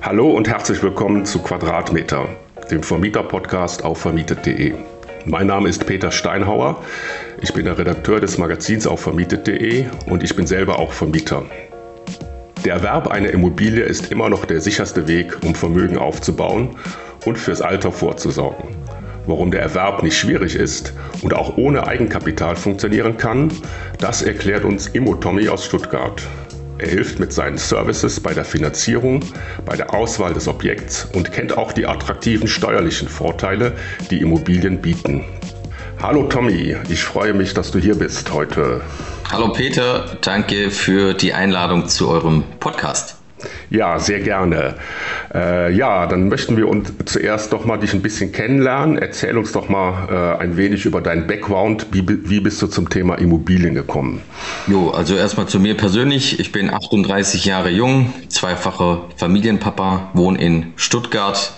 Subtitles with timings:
[0.00, 2.28] Hallo und herzlich willkommen zu Quadratmeter,
[2.70, 4.74] dem Vermieter-Podcast auf vermietet.de.
[5.24, 6.82] Mein Name ist Peter Steinhauer.
[7.42, 11.44] Ich bin der Redakteur des Magazins auf vermietet.de und ich bin selber auch Vermieter.
[12.64, 16.76] Der Erwerb einer Immobilie ist immer noch der sicherste Weg, um Vermögen aufzubauen
[17.26, 18.68] und fürs Alter vorzusorgen.
[19.26, 23.50] Warum der Erwerb nicht schwierig ist und auch ohne Eigenkapital funktionieren kann,
[23.98, 26.22] das erklärt uns Immo Tommy aus Stuttgart.
[26.80, 29.24] Er hilft mit seinen Services bei der Finanzierung,
[29.64, 33.72] bei der Auswahl des Objekts und kennt auch die attraktiven steuerlichen Vorteile,
[34.12, 35.24] die Immobilien bieten.
[36.00, 38.82] Hallo Tommy, ich freue mich, dass du hier bist heute.
[39.28, 43.16] Hallo Peter, danke für die Einladung zu eurem Podcast.
[43.70, 44.76] Ja, sehr gerne.
[45.34, 48.98] Äh, ja, dann möchten wir uns zuerst doch mal dich ein bisschen kennenlernen.
[48.98, 51.86] Erzähl uns doch mal äh, ein wenig über deinen Background.
[51.92, 54.22] Wie, wie bist du zum Thema Immobilien gekommen?
[54.66, 56.40] Jo, also erstmal zu mir persönlich.
[56.40, 61.52] Ich bin 38 Jahre jung, zweifacher Familienpapa, wohne in Stuttgart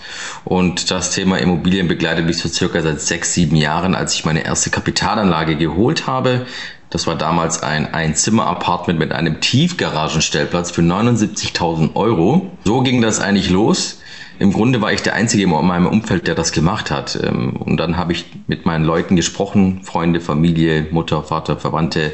[0.45, 4.45] und das Thema Immobilien begleitet mich so circa seit sechs, sieben Jahren, als ich meine
[4.45, 6.47] erste Kapitalanlage geholt habe.
[6.91, 12.50] Das war damals ein Einzimmer-Apartment mit einem Tiefgaragenstellplatz für 79.000 Euro.
[12.64, 14.00] So ging das eigentlich los.
[14.41, 17.18] Im Grunde war ich der Einzige in meinem Umfeld, der das gemacht hat.
[17.22, 22.12] Ähm, und dann habe ich mit meinen Leuten gesprochen, Freunde, Familie, Mutter, Vater, Verwandte,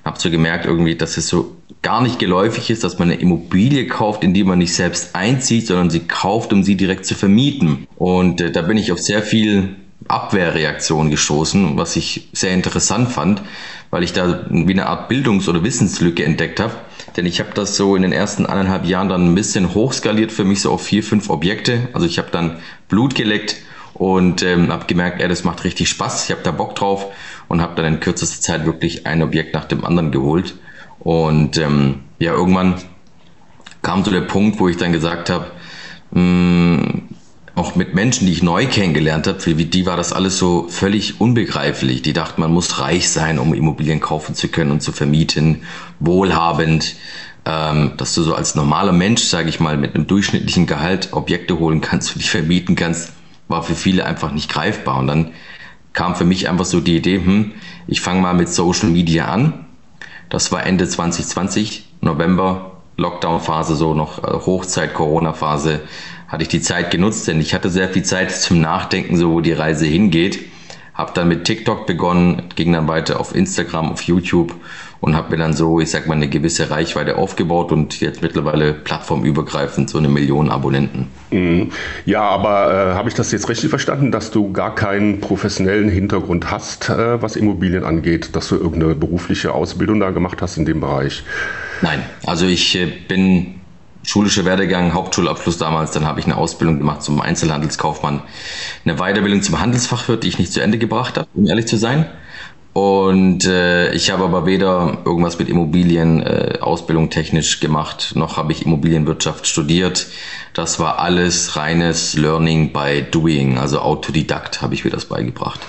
[0.00, 3.20] und habe so gemerkt irgendwie, dass es so gar nicht geläufig ist, dass man eine
[3.20, 7.14] Immobilie kauft, in die man nicht selbst einzieht, sondern sie kauft, um sie direkt zu
[7.14, 7.86] vermieten.
[7.96, 9.76] Und äh, da bin ich auf sehr viel
[10.08, 13.42] Abwehrreaktion gestoßen, was ich sehr interessant fand,
[13.94, 16.72] weil ich da wie eine Art Bildungs- oder Wissenslücke entdeckt habe.
[17.16, 20.42] Denn ich habe das so in den ersten eineinhalb Jahren dann ein bisschen hochskaliert für
[20.42, 21.90] mich so auf vier, fünf Objekte.
[21.92, 23.54] Also ich habe dann Blut geleckt
[23.92, 26.24] und ähm, habe gemerkt, ey, das macht richtig Spaß.
[26.24, 27.06] Ich habe da Bock drauf
[27.46, 30.56] und habe dann in kürzester Zeit wirklich ein Objekt nach dem anderen geholt.
[30.98, 32.74] Und ähm, ja, irgendwann
[33.82, 35.52] kam so der Punkt, wo ich dann gesagt habe,
[36.12, 37.13] hm,
[37.54, 41.20] auch mit Menschen, die ich neu kennengelernt habe, für die war das alles so völlig
[41.20, 42.02] unbegreiflich.
[42.02, 45.62] Die dachten, man muss reich sein, um Immobilien kaufen zu können und zu vermieten,
[46.00, 46.96] wohlhabend,
[47.44, 51.58] ähm, dass du so als normaler Mensch, sage ich mal, mit einem durchschnittlichen Gehalt Objekte
[51.58, 53.12] holen kannst und die vermieten kannst,
[53.46, 54.98] war für viele einfach nicht greifbar.
[54.98, 55.30] Und dann
[55.92, 57.52] kam für mich einfach so die Idee, hm,
[57.86, 59.66] ich fange mal mit Social Media an.
[60.28, 65.82] Das war Ende 2020, November, Lockdown-Phase, so noch äh, Hochzeit, Corona-Phase
[66.34, 69.40] hatte ich die Zeit genutzt, denn ich hatte sehr viel Zeit zum Nachdenken, so wo
[69.40, 70.40] die Reise hingeht.
[70.92, 74.52] Habe dann mit TikTok begonnen, ging dann weiter auf Instagram, auf YouTube
[75.00, 78.72] und habe mir dann so, ich sag mal, eine gewisse Reichweite aufgebaut und jetzt mittlerweile
[78.72, 81.06] plattformübergreifend so eine Million Abonnenten.
[81.30, 81.70] Mhm.
[82.04, 86.50] Ja, aber äh, habe ich das jetzt richtig verstanden, dass du gar keinen professionellen Hintergrund
[86.50, 90.80] hast, äh, was Immobilien angeht, dass du irgendeine berufliche Ausbildung da gemacht hast in dem
[90.80, 91.22] Bereich?
[91.80, 93.53] Nein, also ich äh, bin
[94.04, 98.22] schulischer Werdegang, Hauptschulabschluss damals, dann habe ich eine Ausbildung gemacht zum Einzelhandelskaufmann,
[98.84, 102.06] eine Weiterbildung zum Handelsfachwirt, die ich nicht zu Ende gebracht habe, um ehrlich zu sein.
[102.74, 108.50] Und äh, ich habe aber weder irgendwas mit Immobilien, äh, Ausbildung technisch gemacht, noch habe
[108.50, 110.08] ich Immobilienwirtschaft studiert.
[110.54, 115.60] Das war alles reines Learning by Doing, also Autodidakt habe ich mir das beigebracht.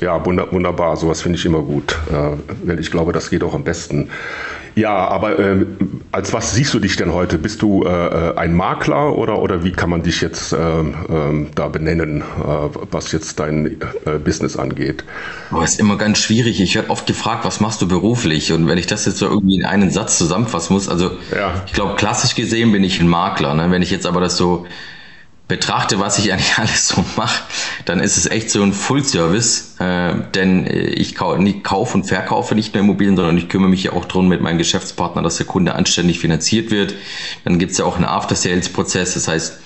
[0.00, 1.96] Ja, wunderbar, sowas finde ich immer gut.
[2.12, 4.10] Äh, ich glaube, das geht auch am besten.
[4.76, 5.66] Ja, aber äh,
[6.10, 7.38] als was siehst du dich denn heute?
[7.38, 11.46] Bist du äh, äh ein Makler oder, oder wie kann man dich jetzt äh, äh,
[11.54, 12.24] da benennen, äh,
[12.90, 13.66] was jetzt dein
[14.04, 15.04] äh, Business angeht?
[15.52, 16.60] Oh, ist immer ganz schwierig.
[16.60, 18.52] Ich werde oft gefragt, was machst du beruflich?
[18.52, 21.62] Und wenn ich das jetzt so irgendwie in einen Satz zusammenfassen muss, also ja.
[21.66, 23.54] ich glaube, klassisch gesehen bin ich ein Makler.
[23.54, 23.70] Ne?
[23.70, 24.66] Wenn ich jetzt aber das so
[25.54, 27.42] betrachte, was ich eigentlich alles so mache,
[27.84, 32.74] dann ist es echt so ein Full-Service, äh, denn ich kau kaufe und verkaufe nicht
[32.74, 35.74] nur Immobilien, sondern ich kümmere mich ja auch drum mit meinem Geschäftspartner, dass der Kunde
[35.74, 36.94] anständig finanziert wird.
[37.44, 39.60] Dann gibt's ja auch einen After-Sales-Prozess, das heißt,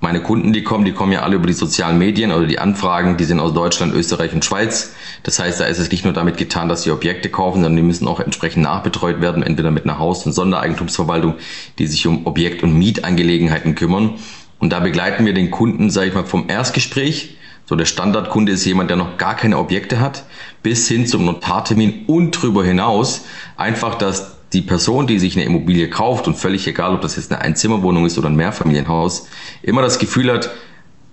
[0.00, 3.16] meine Kunden, die kommen, die kommen ja alle über die sozialen Medien oder die Anfragen,
[3.16, 4.94] die sind aus Deutschland, Österreich und Schweiz.
[5.24, 7.82] Das heißt, da ist es nicht nur damit getan, dass sie Objekte kaufen, sondern die
[7.82, 11.34] müssen auch entsprechend nachbetreut werden, entweder mit einer Haus- und Sondereigentumsverwaltung,
[11.80, 14.14] die sich um Objekt- und Mietangelegenheiten kümmern.
[14.58, 17.36] Und da begleiten wir den Kunden, sage ich mal, vom Erstgespräch.
[17.64, 20.24] So der Standardkunde ist jemand, der noch gar keine Objekte hat,
[20.62, 23.24] bis hin zum Notartermin und darüber hinaus.
[23.56, 27.30] Einfach, dass die Person, die sich eine Immobilie kauft und völlig egal, ob das jetzt
[27.30, 29.28] eine Einzimmerwohnung ist oder ein Mehrfamilienhaus,
[29.62, 30.50] immer das Gefühl hat,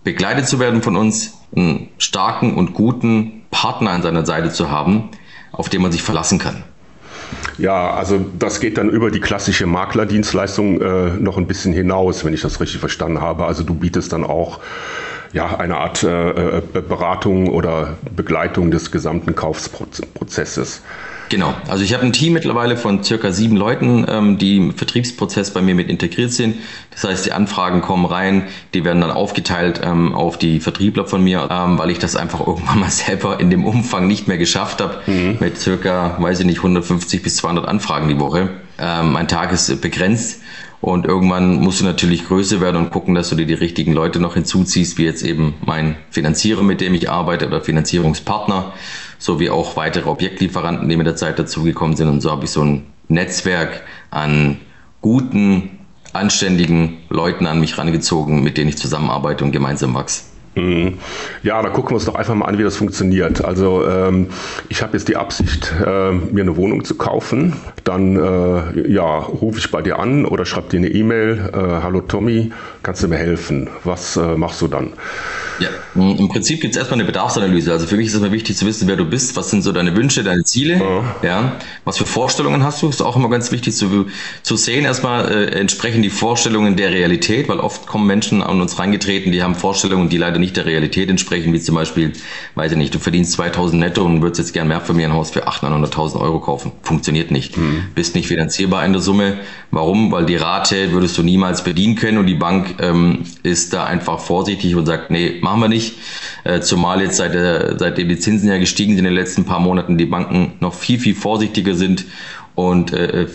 [0.04, 5.10] begleitet zu werden von uns, einen starken und guten Partner an seiner Seite zu haben,
[5.52, 6.64] auf den man sich verlassen kann.
[7.58, 12.34] Ja, also das geht dann über die klassische Maklerdienstleistung äh, noch ein bisschen hinaus, wenn
[12.34, 13.46] ich das richtig verstanden habe.
[13.46, 14.60] Also du bietest dann auch
[15.32, 20.82] ja, eine Art äh, äh Beratung oder Begleitung des gesamten Kaufprozesses.
[21.30, 25.52] Genau, also ich habe ein Team mittlerweile von circa sieben Leuten, ähm, die im Vertriebsprozess
[25.52, 26.58] bei mir mit integriert sind.
[26.92, 28.44] Das heißt, die Anfragen kommen rein,
[28.74, 32.46] die werden dann aufgeteilt ähm, auf die Vertriebler von mir, ähm, weil ich das einfach
[32.46, 35.38] irgendwann mal selber in dem Umfang nicht mehr geschafft habe, mhm.
[35.40, 38.50] mit circa, weiß ich nicht, 150 bis 200 Anfragen die Woche.
[38.78, 40.42] Ähm, mein Tag ist begrenzt
[40.82, 44.20] und irgendwann musst du natürlich größer werden und gucken, dass du dir die richtigen Leute
[44.20, 48.74] noch hinzuziehst, wie jetzt eben mein Finanzierer, mit dem ich arbeite oder Finanzierungspartner
[49.18, 52.10] sowie auch weitere Objektlieferanten, die mit der Zeit dazugekommen sind.
[52.10, 54.60] Und so habe ich so ein Netzwerk an
[55.02, 55.80] guten,
[56.14, 60.35] anständigen Leuten an mich rangezogen, mit denen ich zusammenarbeite und gemeinsam wachse.
[60.56, 61.00] Mhm.
[61.44, 63.44] Ja, da gucken wir uns doch einfach mal an, wie das funktioniert.
[63.44, 64.28] Also ähm,
[64.70, 67.54] ich habe jetzt die Absicht, äh, mir eine Wohnung zu kaufen.
[67.84, 71.50] Dann äh, ja, rufe ich bei dir an oder schreibe dir eine E-Mail.
[71.54, 72.52] Äh, Hallo Tommy,
[72.84, 73.70] kannst du mir helfen?
[73.84, 74.94] Was äh, machst du dann?
[75.60, 77.72] Ja, im Prinzip gibt es erstmal eine Bedarfsanalyse.
[77.72, 79.72] Also für mich ist es immer wichtig zu wissen, wer du bist, was sind so
[79.72, 81.16] deine Wünsche, deine Ziele, ja.
[81.24, 84.08] ja was für Vorstellungen hast du, ist auch immer ganz wichtig zu,
[84.44, 84.84] zu sehen.
[84.86, 89.44] Erstmal äh, entsprechen die Vorstellungen der Realität, weil oft kommen Menschen an uns reingetreten, die
[89.44, 92.12] haben Vorstellungen, die leider nicht der Realität entsprechen, wie zum Beispiel,
[92.56, 95.14] weiß ich nicht, du verdienst 2000 netto und würdest jetzt gern mehr für mir ein
[95.14, 96.74] Haus für 800.000, 900.000 Euro kaufen.
[96.82, 97.58] Funktioniert nicht.
[97.58, 97.86] Mhm.
[97.96, 99.38] Bist nicht finanzierbar in der Summe.
[99.72, 100.12] Warum?
[100.12, 104.20] Weil die Rate würdest du niemals bedienen können und die Bank ähm, ist da einfach
[104.20, 105.96] vorsichtig und sagt, nee, machen wir nicht.
[106.44, 109.60] Äh, zumal jetzt seit der, seitdem die Zinsen ja gestiegen sind in den letzten paar
[109.60, 112.06] Monaten, die Banken noch viel, viel vorsichtiger sind
[112.56, 113.28] und äh,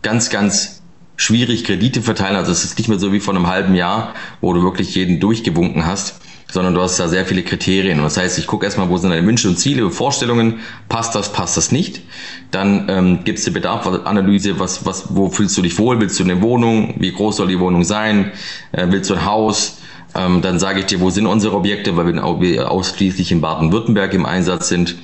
[0.00, 0.80] ganz, ganz
[1.16, 2.36] schwierig Kredite verteilen.
[2.36, 5.20] Also es ist nicht mehr so wie vor einem halben Jahr, wo du wirklich jeden
[5.20, 6.20] durchgewunken hast
[6.52, 7.98] sondern du hast da sehr viele Kriterien.
[7.98, 11.32] Und das heißt, ich gucke erstmal, wo sind deine Wünsche und Ziele, Vorstellungen, passt das,
[11.32, 12.02] passt das nicht.
[12.50, 16.24] Dann ähm, gibt es die Bedarfsanalyse, was, was, wo fühlst du dich wohl, willst du
[16.24, 18.32] eine Wohnung, wie groß soll die Wohnung sein,
[18.72, 19.78] äh, willst du ein Haus,
[20.14, 24.26] ähm, dann sage ich dir, wo sind unsere Objekte, weil wir ausschließlich in Baden-Württemberg im
[24.26, 24.96] Einsatz sind.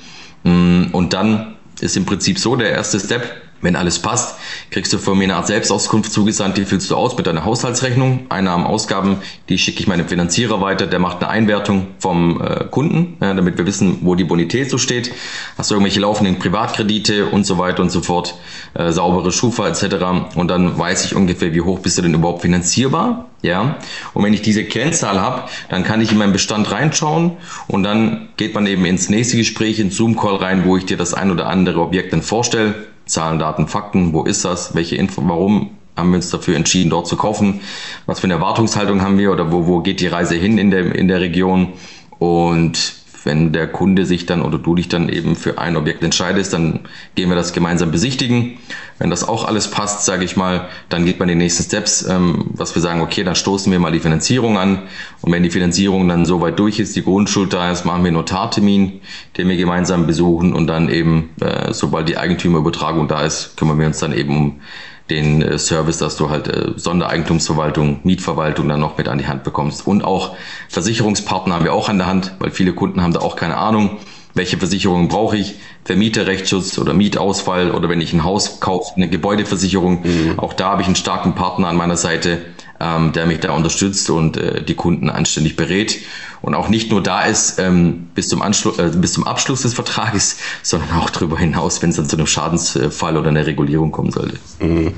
[0.43, 3.23] Mm, und dann ist im Prinzip so der erste Step,
[3.61, 4.37] wenn alles passt,
[4.69, 8.27] kriegst du von mir eine Art Selbstauskunft zugesandt, die füllst du aus mit deiner Haushaltsrechnung,
[8.29, 9.17] Einnahmen, Ausgaben,
[9.49, 13.57] die schicke ich meinem Finanzierer weiter, der macht eine Einwertung vom äh, Kunden, ja, damit
[13.57, 15.11] wir wissen, wo die Bonität so steht.
[15.57, 18.35] Hast du irgendwelche laufenden Privatkredite und so weiter und so fort,
[18.73, 20.35] äh, saubere Schufa etc.
[20.35, 23.29] Und dann weiß ich ungefähr, wie hoch bist du denn überhaupt finanzierbar.
[23.43, 23.77] Ja,
[24.15, 27.33] und wenn ich diese Kennzahl habe, dann kann ich in meinen Bestand reinschauen
[27.67, 31.13] und dann geht man eben ins nächste Gespräch, ins Zoom-Call rein, wo ich dir das
[31.13, 32.73] ein oder andere Objekt dann vorstelle
[33.07, 37.07] Zahlen, Daten, Fakten, wo ist das, welche Info, warum haben wir uns dafür entschieden, dort
[37.07, 37.61] zu kaufen,
[38.05, 40.93] was für eine Erwartungshaltung haben wir oder wo, wo geht die Reise hin in der,
[40.93, 41.73] in der Region
[42.19, 46.53] und wenn der Kunde sich dann oder du dich dann eben für ein Objekt entscheidest,
[46.53, 46.81] dann
[47.15, 48.57] gehen wir das gemeinsam besichtigen.
[48.99, 52.45] Wenn das auch alles passt, sage ich mal, dann geht man die nächsten Steps, ähm,
[52.53, 54.83] was wir sagen, okay, dann stoßen wir mal die Finanzierung an.
[55.21, 58.17] Und wenn die Finanzierung dann soweit durch ist, die Grundschuld da ist, machen wir einen
[58.17, 59.01] Notartermin,
[59.37, 63.87] den wir gemeinsam besuchen und dann eben, äh, sobald die Eigentümerübertragung da ist, kümmern wir
[63.87, 64.61] uns dann eben um
[65.09, 69.43] den äh, Service, dass du halt äh, Sondereigentumsverwaltung, Mietverwaltung dann noch mit an die Hand
[69.43, 69.85] bekommst.
[69.87, 70.35] Und auch
[70.69, 73.97] Versicherungspartner haben wir auch an der Hand, weil viele Kunden haben da auch keine Ahnung,
[74.37, 75.55] welche Versicherungen brauche ich,
[75.85, 80.03] Vermieterrechtsschutz oder Mietausfall oder wenn ich ein Haus kaufe, eine Gebäudeversicherung.
[80.03, 80.39] Mhm.
[80.39, 82.39] Auch da habe ich einen starken Partner an meiner Seite,
[82.79, 85.99] ähm, der mich da unterstützt und äh, die Kunden anständig berät
[86.41, 90.37] und auch nicht nur da ist ähm, bis, zum äh, bis zum Abschluss des Vertrages,
[90.63, 94.37] sondern auch darüber hinaus, wenn es dann zu einem Schadensfall oder einer Regulierung kommen sollte.
[94.59, 94.93] Mhm.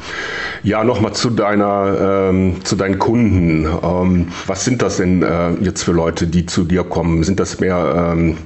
[0.64, 3.66] Ja, nochmal zu deiner, ähm, zu deinen Kunden.
[3.66, 7.24] Ähm, was sind das denn äh, jetzt für Leute, die zu dir kommen?
[7.24, 8.38] Sind das mehr ähm,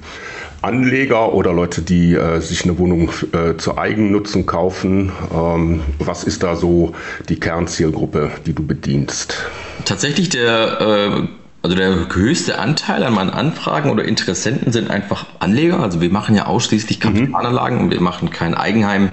[0.63, 5.11] Anleger oder Leute, die äh, sich eine Wohnung äh, zur Eigennutzung kaufen?
[5.33, 6.93] Ähm, was ist da so
[7.29, 9.37] die Kernzielgruppe, die du bedienst?
[9.85, 11.27] Tatsächlich der äh,
[11.63, 15.79] also der höchste Anteil an meinen Anfragen oder Interessenten sind einfach Anleger.
[15.79, 17.03] Also wir machen ja ausschließlich mhm.
[17.03, 17.83] Kapitalanlagen mhm.
[17.85, 19.11] und wir machen kein Eigenheim,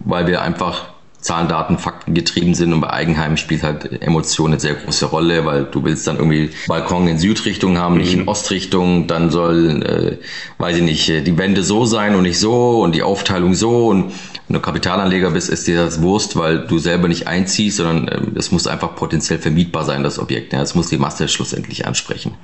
[0.00, 0.95] weil wir einfach
[1.26, 5.44] Zahlen, Daten, Fakten getrieben sind und bei Eigenheim spielt halt Emotion eine sehr große Rolle,
[5.44, 8.00] weil du willst dann irgendwie Balkon in Südrichtung haben, mhm.
[8.00, 8.28] nicht in mhm.
[8.28, 12.94] Ostrichtung, dann soll, äh, weiß ich nicht, die Wände so sein und nicht so und
[12.94, 14.12] die Aufteilung so und
[14.48, 18.38] wenn du Kapitalanleger bist, ist dir das Wurst, weil du selber nicht einziehst, sondern äh,
[18.38, 20.52] es muss einfach potenziell vermietbar sein, das Objekt.
[20.52, 22.34] Ja, es muss die Masse schlussendlich ansprechen.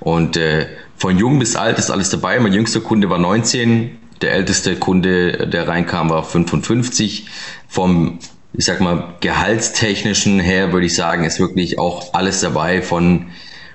[0.00, 0.66] Und äh,
[0.96, 2.38] von jung bis alt ist alles dabei.
[2.38, 7.26] Mein jüngster Kunde war 19, der älteste Kunde, der reinkam, war 55.
[7.68, 8.18] Vom,
[8.52, 13.26] ich sag mal, gehaltstechnischen her würde ich sagen, ist wirklich auch alles dabei von,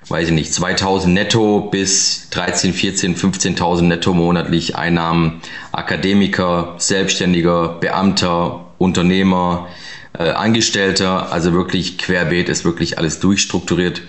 [0.08, 5.42] weiß ich nicht, 2000 netto bis 13, 14, 15.000 netto monatlich Einnahmen.
[5.72, 9.68] Akademiker, Selbstständiger, Beamter, Unternehmer,
[10.18, 14.02] äh, Angestellter, also wirklich querbeet ist wirklich alles durchstrukturiert,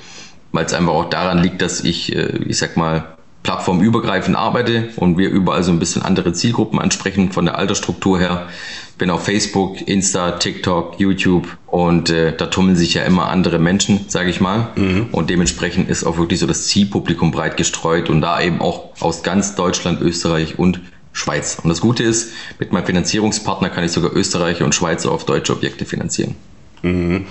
[0.52, 3.13] weil es einfach auch daran liegt, dass ich, äh, ich sag mal,
[3.44, 8.48] plattformübergreifend arbeite und wir überall so ein bisschen andere Zielgruppen ansprechen von der Altersstruktur her.
[8.96, 14.06] Bin auf Facebook, Insta, TikTok, YouTube und äh, da tummeln sich ja immer andere Menschen,
[14.08, 14.68] sage ich mal.
[14.76, 15.08] Mhm.
[15.12, 19.22] Und dementsprechend ist auch wirklich so das Zielpublikum breit gestreut und da eben auch aus
[19.22, 20.80] ganz Deutschland, Österreich und
[21.12, 21.58] Schweiz.
[21.62, 25.52] Und das Gute ist, mit meinem Finanzierungspartner kann ich sogar Österreicher und Schweizer auf deutsche
[25.52, 26.34] Objekte finanzieren.
[26.82, 27.26] Mhm.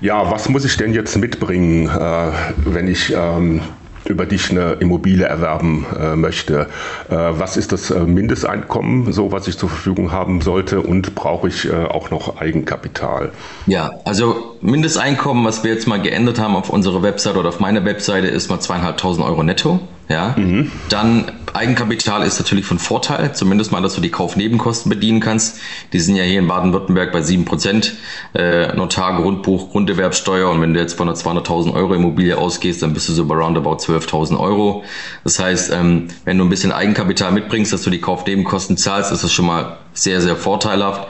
[0.00, 2.32] Ja, was muss ich denn jetzt mitbringen, äh,
[2.64, 3.60] wenn ich ähm,
[4.04, 6.66] über dich eine Immobilie erwerben äh, möchte.
[7.08, 11.48] Äh, was ist das äh, Mindesteinkommen, so was ich zur Verfügung haben sollte und brauche
[11.48, 13.32] ich äh, auch noch Eigenkapital?
[13.66, 17.84] Ja, also Mindesteinkommen, was wir jetzt mal geändert haben auf unserer Website oder auf meiner
[17.84, 19.80] Webseite, ist mal zweieinhalbtausend Euro netto.
[20.08, 20.70] Ja, mhm.
[20.88, 25.58] dann Eigenkapital ist natürlich von Vorteil, zumindest mal, dass du die Kaufnebenkosten bedienen kannst.
[25.92, 27.92] Die sind ja hier in Baden-Württemberg bei 7%,
[28.34, 32.94] äh, Notar, Grundbuch, Grunderwerbsteuer und wenn du jetzt von einer 200.000 Euro Immobilie ausgehst, dann
[32.94, 34.84] bist du so bei roundabout 12.000 Euro.
[35.24, 39.22] Das heißt, ähm, wenn du ein bisschen Eigenkapital mitbringst, dass du die Kaufnebenkosten zahlst, ist
[39.22, 41.08] das schon mal sehr, sehr vorteilhaft.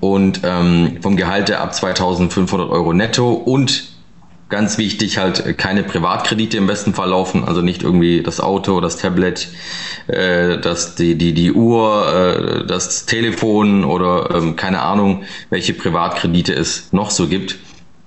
[0.00, 3.93] Und ähm, vom Gehalt her ab 2.500 Euro netto und
[4.54, 8.80] Ganz wichtig halt äh, keine Privatkredite im besten Fall laufen, also nicht irgendwie das Auto,
[8.80, 9.48] das Tablet,
[10.06, 16.52] äh, das, die, die, die Uhr, äh, das Telefon oder ähm, keine Ahnung, welche Privatkredite
[16.52, 17.56] es noch so gibt.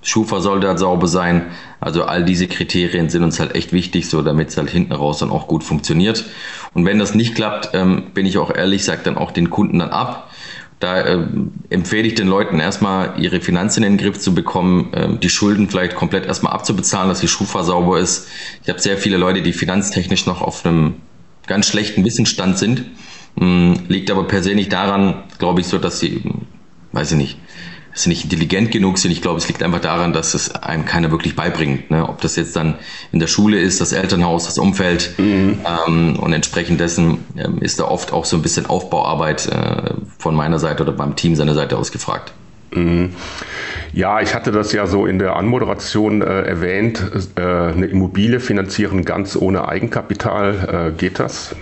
[0.02, 1.48] Schufa sollte halt sauber sein.
[1.82, 5.18] Also all diese Kriterien sind uns halt echt wichtig, so damit es halt hinten raus
[5.18, 6.24] dann auch gut funktioniert.
[6.74, 9.80] Und wenn das nicht klappt, ähm, bin ich auch ehrlich, sagt dann auch den Kunden
[9.80, 10.30] dann ab
[10.80, 11.26] da äh,
[11.70, 15.70] empfehle ich den Leuten erstmal, ihre Finanzen in den Griff zu bekommen, äh, die Schulden
[15.70, 18.28] vielleicht komplett erstmal abzubezahlen, dass die Schufa sauber ist.
[18.62, 20.96] Ich habe sehr viele Leute, die finanztechnisch noch auf einem
[21.48, 22.86] ganz schlechten Wissensstand sind.
[23.40, 26.24] Ähm, liegt aber per se nicht daran, glaube ich, so, dass sie,
[26.92, 27.40] weiß ich nicht,
[27.98, 29.10] dass sie nicht intelligent genug sind.
[29.10, 31.90] Ich glaube, es liegt einfach daran, dass es einem keiner wirklich beibringt.
[31.90, 32.08] Ne?
[32.08, 32.76] Ob das jetzt dann
[33.12, 35.16] in der Schule ist, das Elternhaus, das Umfeld.
[35.18, 35.62] Mhm.
[35.88, 40.36] Ähm, und entsprechend dessen ähm, ist da oft auch so ein bisschen Aufbauarbeit äh, von
[40.36, 42.34] meiner Seite oder beim Team seiner Seite aus gefragt.
[42.70, 43.16] Mhm.
[43.94, 47.04] Ja, ich hatte das ja so in der Anmoderation äh, erwähnt.
[47.36, 51.56] Äh, eine Immobilie finanzieren ganz ohne Eigenkapital, äh, geht das?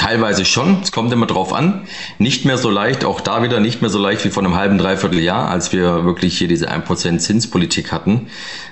[0.00, 1.82] Teilweise schon, es kommt immer drauf an.
[2.18, 4.78] Nicht mehr so leicht, auch da wieder nicht mehr so leicht wie vor einem halben,
[4.78, 8.28] dreiviertel Jahr, als wir wirklich hier diese 1% Zinspolitik hatten.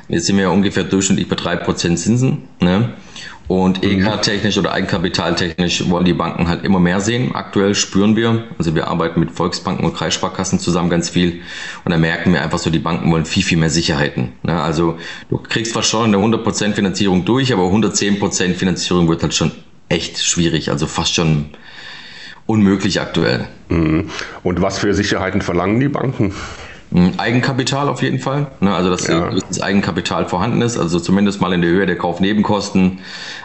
[0.08, 2.48] Jetzt sind wir ja ungefähr durchschnittlich bei 3% Zinsen.
[2.60, 2.94] Ne?
[3.46, 4.06] Und mhm.
[4.06, 7.34] EK-technisch oder Eigenkapitaltechnisch wollen die Banken halt immer mehr sehen.
[7.34, 11.42] Aktuell spüren wir, also wir arbeiten mit Volksbanken und Kreissparkassen zusammen ganz viel
[11.84, 14.32] und da merken wir einfach so, die Banken wollen viel, viel mehr Sicherheiten.
[14.42, 14.58] Ne?
[14.58, 14.96] Also
[15.28, 19.52] du kriegst fast schon eine 100% Finanzierung durch, aber 110% Finanzierung wird halt schon
[19.88, 21.50] echt schwierig, also fast schon
[22.46, 23.46] unmöglich aktuell.
[23.68, 24.10] Mhm.
[24.42, 26.34] Und was für Sicherheiten verlangen die Banken?
[26.90, 28.46] Mhm, Eigenkapital auf jeden Fall.
[28.60, 28.74] Ne?
[28.74, 29.30] Also dass ja.
[29.48, 33.00] das Eigenkapital vorhanden ist, also zumindest mal in der Höhe der Kaufnebenkosten.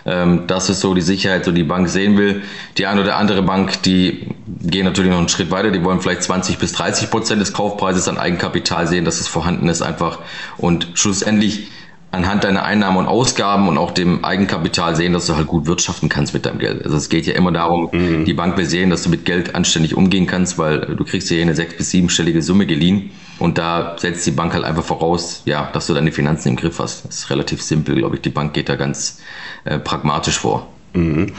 [0.05, 2.43] Ähm, das ist so die Sicherheit, so die Bank sehen will.
[2.77, 4.27] Die eine oder andere Bank, die
[4.61, 8.07] gehen natürlich noch einen Schritt weiter, die wollen vielleicht 20 bis 30 Prozent des Kaufpreises
[8.07, 10.19] an Eigenkapital sehen, dass es vorhanden ist einfach.
[10.57, 11.67] Und schlussendlich
[12.13, 16.09] anhand deiner Einnahmen und Ausgaben und auch dem Eigenkapital sehen, dass du halt gut wirtschaften
[16.09, 16.85] kannst mit deinem Geld.
[16.85, 18.23] Also es geht ja immer darum, mhm.
[18.25, 21.35] die Bank will sehen, dass du mit Geld anständig umgehen kannst, weil du kriegst ja
[21.35, 25.41] hier eine sechs- bis siebenstellige Summe geliehen und da setzt die Bank halt einfach voraus,
[25.45, 27.05] ja, dass du deine Finanzen im Griff hast.
[27.05, 28.21] Das ist relativ simpel, glaube ich.
[28.21, 29.19] Die Bank geht da ganz
[29.65, 30.67] äh, pragmatisch vor.
[30.93, 31.31] Mhm.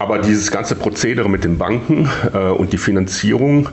[0.00, 3.68] Aber dieses ganze Prozedere mit den Banken äh, und die Finanzierung,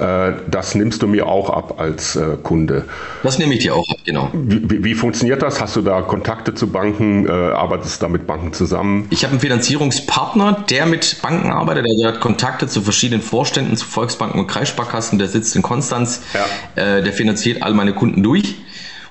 [0.00, 2.84] äh, das nimmst du mir auch ab als äh, Kunde.
[3.22, 4.28] Das nehme ich dir auch ab, genau.
[4.32, 5.60] Wie, wie funktioniert das?
[5.60, 7.28] Hast du da Kontakte zu Banken?
[7.28, 9.06] Äh, arbeitest du da mit Banken zusammen?
[9.10, 11.86] Ich habe einen Finanzierungspartner, der mit Banken arbeitet.
[11.86, 15.20] Der hat Kontakte zu verschiedenen Vorständen, zu Volksbanken und Kreissparkassen.
[15.20, 16.22] Der sitzt in Konstanz.
[16.34, 16.96] Ja.
[16.96, 18.56] Äh, der finanziert all meine Kunden durch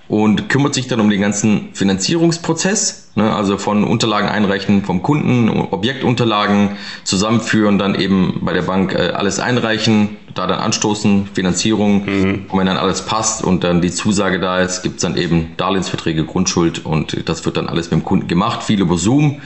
[0.07, 5.49] und kümmert sich dann um den ganzen Finanzierungsprozess, ne, also von Unterlagen einreichen vom Kunden,
[5.49, 12.45] Objektunterlagen zusammenführen, dann eben bei der Bank äh, alles einreichen, da dann anstoßen, Finanzierung, mhm.
[12.47, 16.25] und wenn dann alles passt und dann die Zusage da ist, gibt's dann eben Darlehensverträge,
[16.25, 19.41] Grundschuld und das wird dann alles mit dem Kunden gemacht, viel über Zoom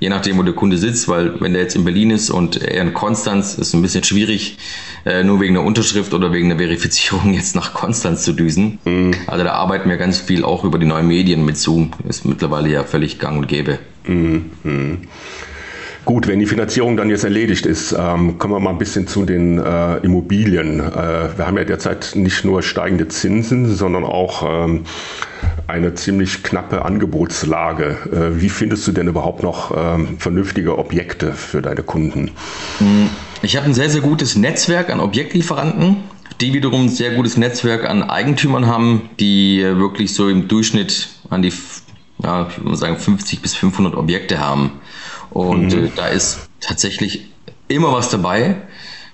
[0.00, 2.82] je nachdem, wo der Kunde sitzt, weil wenn der jetzt in Berlin ist und er
[2.82, 4.58] in Konstanz, ist ein bisschen schwierig,
[5.24, 8.78] nur wegen der Unterschrift oder wegen der Verifizierung jetzt nach Konstanz zu düsen.
[8.84, 9.14] Mhm.
[9.26, 11.90] Also da arbeiten wir ganz viel auch über die neuen Medien mit Zoom.
[12.08, 13.78] Ist mittlerweile ja völlig gang und gäbe.
[14.06, 14.50] Mhm.
[14.62, 14.98] Mhm.
[16.04, 19.24] Gut, wenn die Finanzierung dann jetzt erledigt ist, ähm, kommen wir mal ein bisschen zu
[19.24, 20.80] den äh, Immobilien.
[20.80, 24.84] Äh, wir haben ja derzeit nicht nur steigende Zinsen, sondern auch ähm,
[25.66, 27.96] eine ziemlich knappe Angebotslage.
[28.12, 32.32] Äh, wie findest du denn überhaupt noch ähm, vernünftige Objekte für deine Kunden?
[32.78, 33.08] Hm,
[33.44, 35.96] ich habe ein sehr, sehr gutes Netzwerk an Objektlieferanten,
[36.40, 41.08] die wiederum ein sehr gutes Netzwerk an Eigentümern haben, die äh, wirklich so im Durchschnitt
[41.30, 41.52] an die
[42.22, 44.80] ja, ich würde sagen 50 bis 500 Objekte haben.
[45.30, 45.86] Und mhm.
[45.86, 47.26] äh, da ist tatsächlich
[47.68, 48.56] immer was dabei,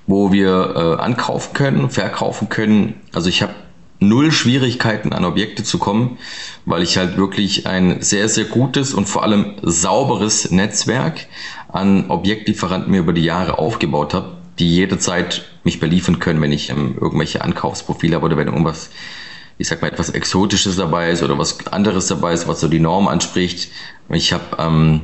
[0.07, 3.01] wo wir äh, ankaufen können, verkaufen können.
[3.13, 3.55] Also ich habe
[4.01, 6.19] null Schwierigkeiten an Objekte zu kommen,
[6.65, 11.27] weil ich halt wirklich ein sehr, sehr gutes und vor allem sauberes Netzwerk
[11.73, 16.71] an Objektlieferanten mir über die Jahre aufgebaut habe, die jederzeit mich beliefern können, wenn ich
[16.71, 18.91] ähm, irgendwelche Ankaufsprofile habe oder wenn irgendwas,
[19.59, 22.81] ich sag mal, etwas Exotisches dabei ist oder was anderes dabei ist, was so die
[22.81, 23.71] Norm anspricht.
[24.09, 25.01] Ich habe ähm,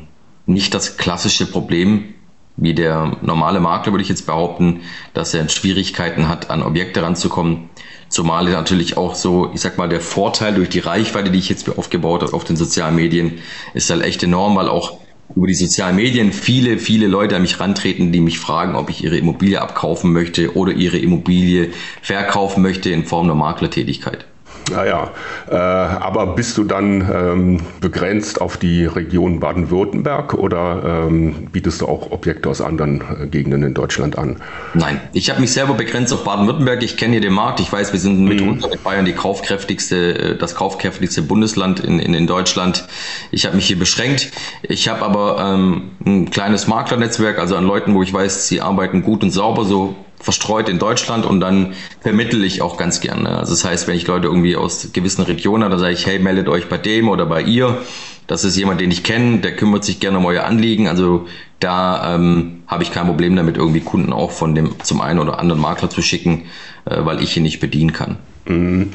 [0.46, 2.14] nicht das klassische Problem,
[2.56, 4.80] wie der normale Makler, würde ich jetzt behaupten,
[5.12, 7.68] dass er Schwierigkeiten hat, an Objekte ranzukommen.
[8.08, 11.68] Zumal natürlich auch so, ich sag mal, der Vorteil durch die Reichweite, die ich jetzt
[11.76, 13.40] aufgebaut habe auf den sozialen Medien,
[13.74, 15.00] ist halt echt enorm, weil auch
[15.34, 19.04] über die sozialen Medien viele, viele Leute an mich rantreten, die mich fragen, ob ich
[19.04, 24.26] ihre Immobilie abkaufen möchte oder ihre Immobilie verkaufen möchte in Form der Maklertätigkeit.
[24.70, 25.10] Naja,
[25.48, 31.86] äh, aber bist du dann ähm, begrenzt auf die Region Baden-Württemberg oder ähm, bietest du
[31.86, 34.42] auch Objekte aus anderen äh, Gegenden in Deutschland an?
[34.74, 36.82] Nein, ich habe mich selber begrenzt auf Baden-Württemberg.
[36.82, 37.60] Ich kenne hier den Markt.
[37.60, 38.54] Ich weiß, wir sind mit mhm.
[38.70, 42.88] mit Bayern die kaufkräftigste, äh, das kaufkräftigste Bundesland in, in, in Deutschland.
[43.30, 44.32] Ich habe mich hier beschränkt.
[44.62, 49.02] Ich habe aber ähm, ein kleines Maklernetzwerk, also an Leuten, wo ich weiß, sie arbeiten
[49.02, 49.94] gut und sauber, so
[50.26, 53.38] verstreut in Deutschland und dann vermittel ich auch ganz gerne.
[53.38, 56.18] Also das heißt, wenn ich Leute irgendwie aus gewissen Regionen habe, dann sage ich, hey,
[56.18, 57.80] meldet euch bei dem oder bei ihr.
[58.26, 60.88] Das ist jemand, den ich kenne, der kümmert sich gerne um euer Anliegen.
[60.88, 61.28] Also
[61.60, 65.38] da ähm, habe ich kein Problem damit, irgendwie Kunden auch von dem zum einen oder
[65.38, 66.46] anderen Makler zu schicken,
[66.86, 68.16] äh, weil ich ihn nicht bedienen kann.
[68.46, 68.94] Mhm.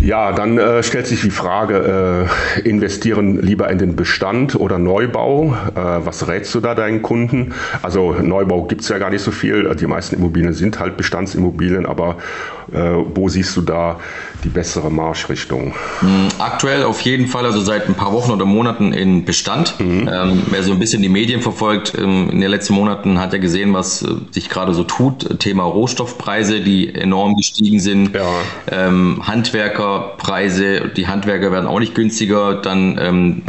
[0.00, 5.56] Ja, dann äh, stellt sich die Frage, äh, investieren lieber in den Bestand oder Neubau?
[5.74, 7.52] Äh, was rätst du da deinen Kunden?
[7.82, 9.74] Also Neubau gibt's ja gar nicht so viel.
[9.74, 12.16] Die meisten Immobilien sind halt Bestandsimmobilien, aber
[12.72, 13.98] wo siehst du da
[14.44, 15.74] die bessere Marschrichtung?
[16.00, 19.78] Hm, aktuell auf jeden Fall, also seit ein paar Wochen oder Monaten in Bestand.
[19.80, 20.08] Mhm.
[20.12, 23.38] Ähm, wer so ein bisschen die Medien verfolgt, ähm, in den letzten Monaten hat ja
[23.38, 25.40] gesehen, was äh, sich gerade so tut.
[25.40, 28.14] Thema Rohstoffpreise, die enorm gestiegen sind.
[28.14, 28.28] Ja.
[28.70, 32.54] Ähm, Handwerkerpreise, die Handwerker werden auch nicht günstiger.
[32.54, 33.42] Dann ähm,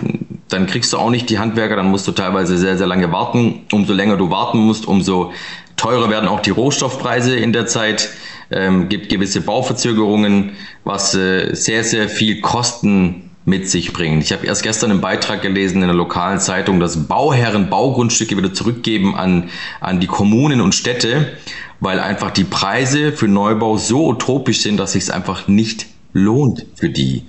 [0.49, 3.67] dann kriegst du auch nicht die Handwerker, dann musst du teilweise sehr, sehr lange warten.
[3.71, 5.31] Umso länger du warten musst, umso
[5.77, 8.09] teurer werden auch die Rohstoffpreise in der Zeit
[8.51, 10.51] ähm, gibt gewisse Bauverzögerungen,
[10.83, 14.23] was äh, sehr, sehr viel Kosten mit sich bringt.
[14.23, 18.53] Ich habe erst gestern einen Beitrag gelesen in der lokalen Zeitung, dass Bauherren Baugrundstücke wieder
[18.53, 19.49] zurückgeben an,
[19.81, 21.33] an die Kommunen und Städte,
[21.79, 26.65] weil einfach die Preise für Neubau so utopisch sind, dass sich es einfach nicht lohnt
[26.75, 27.23] für die.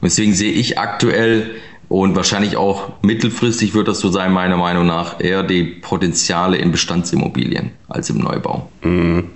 [0.00, 1.50] Und deswegen sehe ich aktuell
[1.88, 6.72] und wahrscheinlich auch mittelfristig wird das so sein, meiner Meinung nach, eher die Potenziale in
[6.72, 8.70] Bestandsimmobilien als im Neubau.
[8.82, 9.30] Mhm.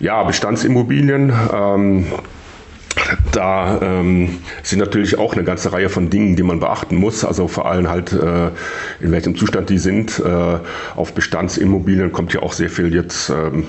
[0.00, 1.32] Ja, Bestandsimmobilien.
[1.52, 2.06] Ähm,
[3.32, 7.24] da ähm, sind natürlich auch eine ganze Reihe von Dingen, die man beachten muss.
[7.24, 8.48] Also vor allem halt, äh,
[9.00, 10.18] in welchem Zustand die sind.
[10.18, 10.58] Äh,
[10.96, 13.66] auf Bestandsimmobilien kommt ja auch sehr viel jetzt ähm,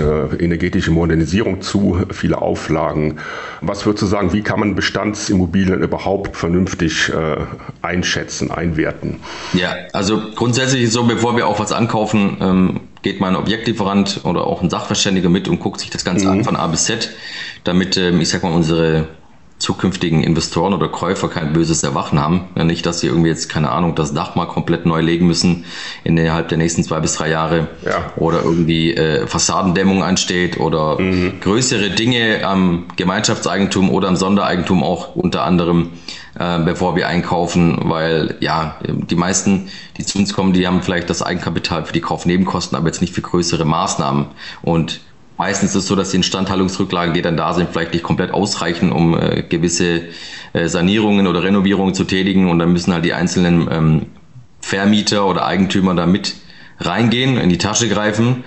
[0.00, 3.18] äh, energetische Modernisierung zu, viele Auflagen.
[3.60, 7.36] Was würdest du sagen, wie kann man Bestandsimmobilien überhaupt vernünftig äh,
[7.82, 9.20] einschätzen, einwerten?
[9.52, 14.46] Ja, also grundsätzlich ist so, bevor wir auch was ankaufen, ähm, geht mein Objektlieferant oder
[14.46, 16.32] auch ein Sachverständiger mit und guckt sich das Ganze mhm.
[16.32, 17.10] an von A bis Z,
[17.64, 19.08] damit, ähm, ich sag mal, unsere
[19.62, 22.48] zukünftigen Investoren oder Käufer kein böses Erwachen haben.
[22.56, 25.64] Ja, nicht, dass sie irgendwie jetzt, keine Ahnung, das Dach mal komplett neu legen müssen
[26.02, 28.12] innerhalb der nächsten zwei bis drei Jahre ja.
[28.16, 31.40] oder irgendwie äh, Fassadendämmung ansteht oder mhm.
[31.40, 35.90] größere Dinge am Gemeinschaftseigentum oder am Sondereigentum auch unter anderem,
[36.38, 41.10] äh, bevor wir einkaufen, weil ja, die meisten, die zu uns kommen, die haben vielleicht
[41.10, 44.26] das Eigenkapital für die Kaufnebenkosten, aber jetzt nicht für größere Maßnahmen
[44.62, 45.00] und
[45.38, 48.92] Meistens ist es so, dass die Instandhaltungsrücklagen, die dann da sind, vielleicht nicht komplett ausreichen,
[48.92, 50.02] um äh, gewisse
[50.52, 52.48] äh, Sanierungen oder Renovierungen zu tätigen.
[52.48, 54.06] Und dann müssen halt die einzelnen ähm,
[54.60, 56.36] Vermieter oder Eigentümer da mit
[56.78, 58.44] reingehen, in die Tasche greifen.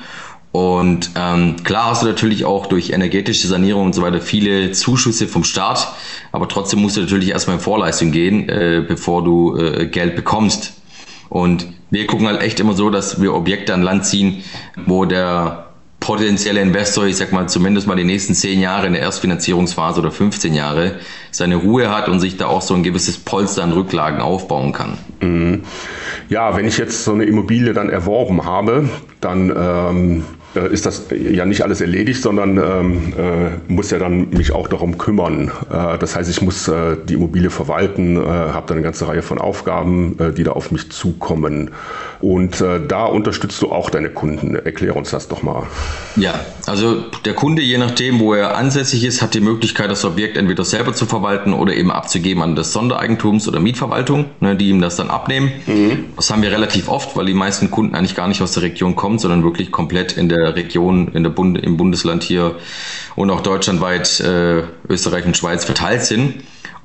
[0.56, 5.28] Und ähm, klar hast du natürlich auch durch energetische Sanierung und so weiter viele Zuschüsse
[5.28, 5.94] vom Staat,
[6.32, 10.82] aber trotzdem musst du natürlich erstmal in Vorleistung gehen, äh, bevor du äh, Geld bekommst.
[11.28, 14.44] Und wir gucken halt echt immer so, dass wir Objekte an Land ziehen,
[14.86, 15.66] wo der
[16.00, 20.12] potenzielle Investor, ich sag mal zumindest mal die nächsten zehn Jahre in der Erstfinanzierungsphase oder
[20.12, 21.00] 15 Jahre,
[21.32, 24.98] seine Ruhe hat und sich da auch so ein gewisses Polster an Rücklagen aufbauen kann.
[25.20, 25.64] Mhm.
[26.30, 28.90] Ja, wenn ich jetzt so eine Immobilie dann erworben habe,
[29.20, 30.24] dann ähm
[30.56, 34.68] äh, ist das ja nicht alles erledigt, sondern ähm, äh, muss ja dann mich auch
[34.68, 35.52] darum kümmern.
[35.70, 39.22] Äh, das heißt, ich muss äh, die Immobilie verwalten, äh, habe dann eine ganze Reihe
[39.22, 41.72] von Aufgaben, die da auf mich zukommen.
[42.22, 44.56] Und da unterstützt du auch deine Kunden.
[44.56, 45.64] Erklär uns das doch mal.
[46.16, 50.38] Ja, also der Kunde, je nachdem, wo er ansässig ist, hat die Möglichkeit, das Objekt
[50.38, 54.82] entweder selber zu verwalten oder eben abzugeben an das Sondereigentums- oder Mietverwaltung, ne, die ihm
[54.82, 55.52] das dann abnehmen.
[55.68, 56.06] Mhm.
[56.16, 58.96] Das haben wir relativ oft, weil die meisten Kunden eigentlich gar nicht aus der Region
[58.96, 62.56] kommen, sondern wirklich komplett in der Region, in der Bund, im Bundesland hier
[63.16, 66.36] und auch deutschlandweit, äh, Österreich und Schweiz verteilt sind.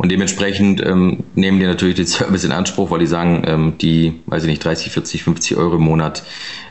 [0.00, 4.20] Und dementsprechend ähm, nehmen die natürlich den Service in Anspruch, weil die sagen, ähm, die,
[4.26, 6.22] weiß ich nicht, 30, 40, 50 Euro im Monat,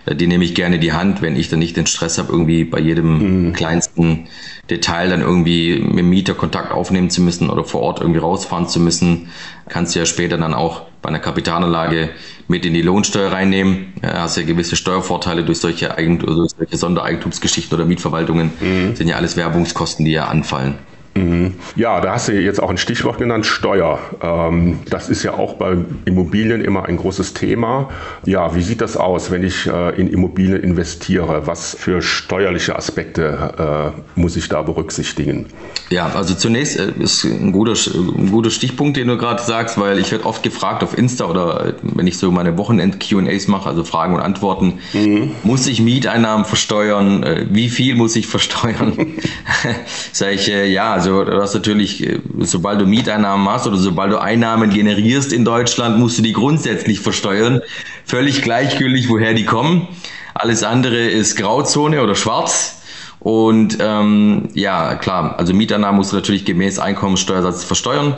[0.07, 2.31] äh, die nehme ich gerne in die Hand, wenn ich dann nicht den Stress habe,
[2.31, 3.53] irgendwie bei jedem mhm.
[3.53, 4.27] kleinsten
[4.71, 8.67] Detail dann irgendwie mit dem Mieter Kontakt aufnehmen zu müssen oder vor Ort irgendwie rausfahren
[8.67, 9.29] zu müssen.
[9.67, 12.09] Kannst du ja später dann auch bei einer Kapitalanlage
[12.47, 13.93] mit in die Lohnsteuer reinnehmen.
[14.01, 18.51] Ja, hast ja gewisse Steuervorteile durch solche, Eigent durch solche Sondereigentumsgeschichten oder Mietverwaltungen.
[18.59, 18.95] Mhm.
[18.95, 20.75] sind ja alles Werbungskosten, die ja anfallen.
[21.15, 21.55] Mhm.
[21.75, 23.99] Ja, da hast du jetzt auch ein Stichwort genannt, Steuer.
[24.21, 27.89] Ähm, das ist ja auch bei Immobilien immer ein großes Thema.
[28.25, 31.47] Ja, wie sieht das aus, wenn ich äh, in Immobilien investiere?
[31.47, 35.47] Was für steuerliche Aspekte äh, muss ich da berücksichtigen?
[35.89, 39.99] Ja, also zunächst äh, ist ein guter, ein guter Stichpunkt, den du gerade sagst, weil
[39.99, 44.13] ich werde oft gefragt auf Insta oder wenn ich so meine Wochenend-QAs mache, also Fragen
[44.15, 45.31] und Antworten, mhm.
[45.43, 47.25] muss ich Mieteinnahmen versteuern?
[47.49, 48.95] Wie viel muss ich versteuern?
[50.11, 54.21] Sag ich, ja, also du hast natürlich, äh, sobald du Mieteinnahmen hast oder sobald du
[54.21, 57.61] Einnahmen generierst in Deutschland, musst du die grundsätzlich versteuern.
[58.05, 59.87] Völlig gleichgültig, woher die kommen.
[60.33, 62.81] Alles andere ist Grauzone oder schwarz.
[63.19, 68.17] Und ähm, ja, klar, also Mieteinnahmen musst du natürlich gemäß Einkommenssteuersatz versteuern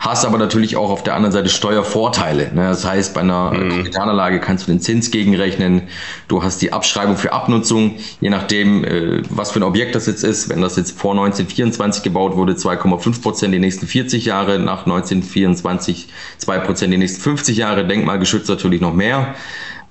[0.00, 2.50] hast aber natürlich auch auf der anderen Seite Steuervorteile.
[2.54, 2.68] Ne?
[2.68, 3.68] Das heißt, bei einer mhm.
[3.68, 5.82] Kapitalanlage kannst du den Zins gegenrechnen.
[6.26, 10.24] Du hast die Abschreibung für Abnutzung, je nachdem, äh, was für ein Objekt das jetzt
[10.24, 10.48] ist.
[10.48, 16.08] Wenn das jetzt vor 1924 gebaut wurde, 2,5 Prozent die nächsten 40 Jahre, nach 1924
[16.38, 19.34] 2 Prozent die nächsten 50 Jahre, denkmalgeschützt natürlich noch mehr.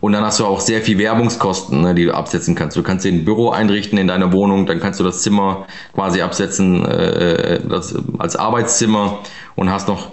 [0.01, 2.77] Und dann hast du auch sehr viel Werbungskosten, ne, die du absetzen kannst.
[2.77, 6.21] Du kannst dir ein Büro einrichten in deiner Wohnung, dann kannst du das Zimmer quasi
[6.21, 9.19] absetzen äh, äh das, als Arbeitszimmer
[9.59, 10.11] und hast noch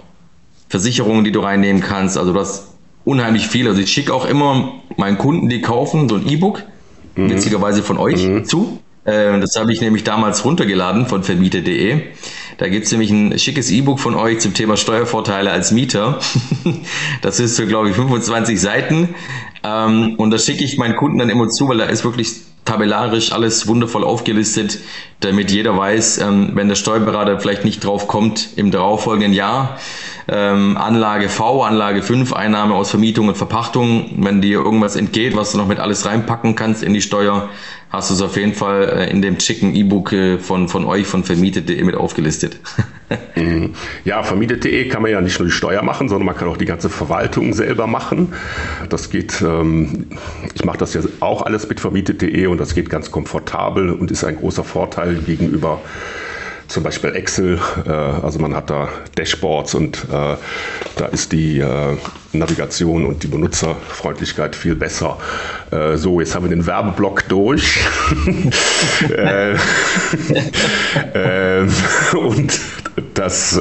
[0.67, 2.17] Versicherungen, die du reinnehmen kannst.
[2.17, 2.73] Also du hast
[3.05, 3.67] unheimlich viel.
[3.69, 6.63] Also ich schicke auch immer meinen Kunden, die kaufen, so ein E-Book,
[7.15, 7.29] mhm.
[7.29, 8.43] witzigerweise von euch mhm.
[8.43, 8.79] zu.
[9.05, 12.01] Äh, das habe ich nämlich damals runtergeladen von vermieter.de.
[12.57, 16.19] Da gibt es nämlich ein schickes E-Book von euch zum Thema Steuervorteile als Mieter.
[17.21, 19.15] das ist für, glaube ich, 25 Seiten.
[19.63, 22.33] Ähm, und das schicke ich meinen Kunden dann immer zu, weil da ist wirklich
[22.67, 24.79] tabellarisch alles wundervoll aufgelistet,
[25.21, 29.77] damit jeder weiß, ähm, wenn der Steuerberater vielleicht nicht drauf kommt im darauffolgenden Jahr,
[30.27, 35.53] ähm, Anlage V, Anlage 5, Einnahme aus Vermietung und Verpachtung, wenn dir irgendwas entgeht, was
[35.53, 37.49] du noch mit alles reinpacken kannst in die Steuer,
[37.89, 41.07] hast du es auf jeden Fall äh, in dem schicken E-Book äh, von, von euch,
[41.07, 42.59] von vermietet.de mit aufgelistet.
[44.03, 46.65] Ja, vermietet.de kann man ja nicht nur die Steuer machen, sondern man kann auch die
[46.65, 48.33] ganze Verwaltung selber machen.
[48.89, 50.07] Das geht, ähm,
[50.53, 54.23] ich mache das ja auch alles mit vermietet.de und das geht ganz komfortabel und ist
[54.23, 55.81] ein großer Vorteil gegenüber
[56.67, 57.59] zum Beispiel Excel.
[57.85, 60.35] Äh, also man hat da Dashboards und äh,
[60.95, 61.97] da ist die äh,
[62.33, 65.17] Navigation und die Benutzerfreundlichkeit viel besser.
[65.95, 67.79] So, jetzt haben wir den Werbeblock durch.
[69.17, 69.53] Äh,
[71.13, 71.67] äh,
[72.15, 72.59] und
[73.13, 73.59] das zu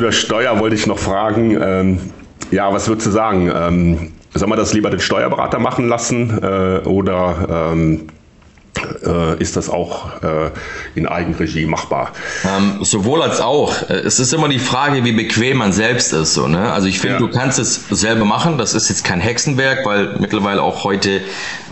[0.00, 1.58] der Steuer wollte ich noch fragen.
[1.60, 2.00] Ähm,
[2.50, 3.50] ja, was würdest du sagen?
[3.54, 8.08] Ähm, soll man das lieber den Steuerberater machen lassen oder ähm,
[9.38, 10.50] ist das auch äh,
[10.94, 12.12] in Eigenregie machbar.
[12.44, 13.88] Ähm, sowohl als auch.
[13.88, 16.34] Äh, es ist immer die Frage, wie bequem man selbst ist.
[16.34, 16.72] So, ne?
[16.72, 17.20] Also ich finde, ja.
[17.20, 18.58] du kannst es selber machen.
[18.58, 21.20] Das ist jetzt kein Hexenwerk, weil mittlerweile auch heute,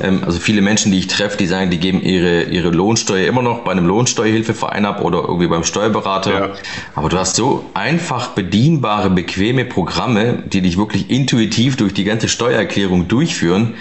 [0.02, 3.42] ähm, also viele Menschen, die ich treffe, die sagen, die geben ihre, ihre Lohnsteuer immer
[3.42, 6.32] noch bei einem Lohnsteuerhilfeverein ab oder irgendwie beim Steuerberater.
[6.32, 6.50] Ja.
[6.94, 12.28] Aber du hast so einfach bedienbare, bequeme Programme, die dich wirklich intuitiv durch die ganze
[12.28, 13.74] Steuererklärung durchführen,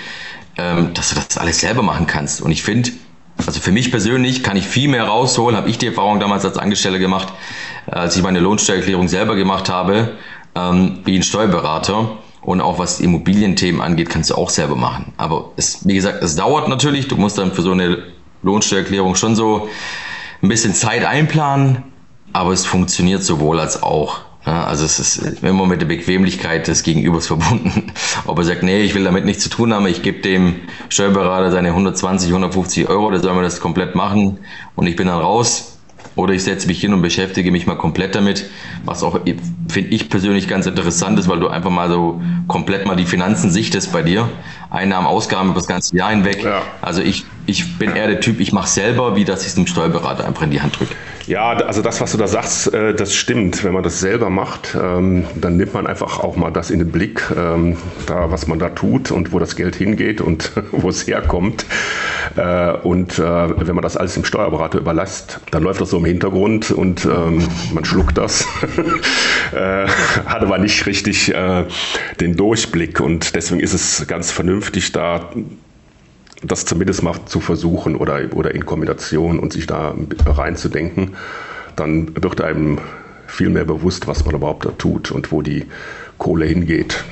[0.58, 2.42] ähm, dass du das alles selber machen kannst.
[2.42, 2.92] Und ich finde,
[3.38, 6.58] also für mich persönlich kann ich viel mehr rausholen, habe ich die Erfahrung damals als
[6.58, 7.34] Angestellter gemacht,
[7.88, 10.14] äh, als ich meine Lohnsteuererklärung selber gemacht habe,
[10.56, 12.18] ähm, wie ein Steuerberater.
[12.42, 15.14] Und auch was Immobilienthemen angeht, kannst du auch selber machen.
[15.18, 17.08] Aber es, wie gesagt, es dauert natürlich.
[17.08, 18.04] Du musst dann für so eine
[18.44, 19.68] Lohnsteuererklärung schon so
[20.44, 21.84] ein bisschen Zeit einplanen.
[22.34, 24.20] Aber es funktioniert sowohl als auch.
[24.46, 27.92] Ja, also es ist immer mit der Bequemlichkeit des Gegenübers verbunden.
[28.26, 31.52] Ob er sagt, nee, ich will damit nichts zu tun haben, ich gebe dem Steuerberater
[31.52, 34.40] seine 120, 150 Euro, der soll mir das komplett machen
[34.76, 35.72] und ich bin dann raus.
[36.16, 38.46] oder ich setze mich hin und beschäftige mich mal komplett damit,
[38.86, 39.20] was auch,
[39.68, 43.52] finde ich persönlich ganz interessant ist, weil du einfach mal so komplett mal die Finanzen
[43.52, 44.30] sichtest bei dir.
[44.70, 46.44] Einnahmen, Ausgaben über das ganze Jahr hinweg.
[46.44, 46.62] Ja.
[46.82, 49.68] Also ich, ich bin eher der Typ, ich mache selber, wie dass ich es dem
[49.68, 50.96] Steuerberater einfach in die Hand drücke.
[51.28, 53.64] Ja, also das, was du da sagst, äh, das stimmt.
[53.64, 56.92] Wenn man das selber macht, ähm, dann nimmt man einfach auch mal das in den
[56.92, 61.08] Blick, ähm, da, was man da tut und wo das Geld hingeht und wo es
[61.08, 61.66] herkommt.
[62.36, 66.06] Äh, und äh, wenn man das alles dem Steuerberater überlässt, dann läuft das so im
[66.06, 68.46] Hintergrund und ähm, man schluckt das.
[69.52, 71.34] Hat aber nicht richtig
[72.20, 75.30] den Durchblick und deswegen ist es ganz vernünftig, da
[76.48, 81.16] das zumindest mal zu versuchen oder, oder in Kombination und sich da reinzudenken,
[81.76, 82.80] dann wird einem
[83.28, 85.66] viel mehr bewusst, was man überhaupt da tut und wo die
[86.18, 87.04] Kohle hingeht.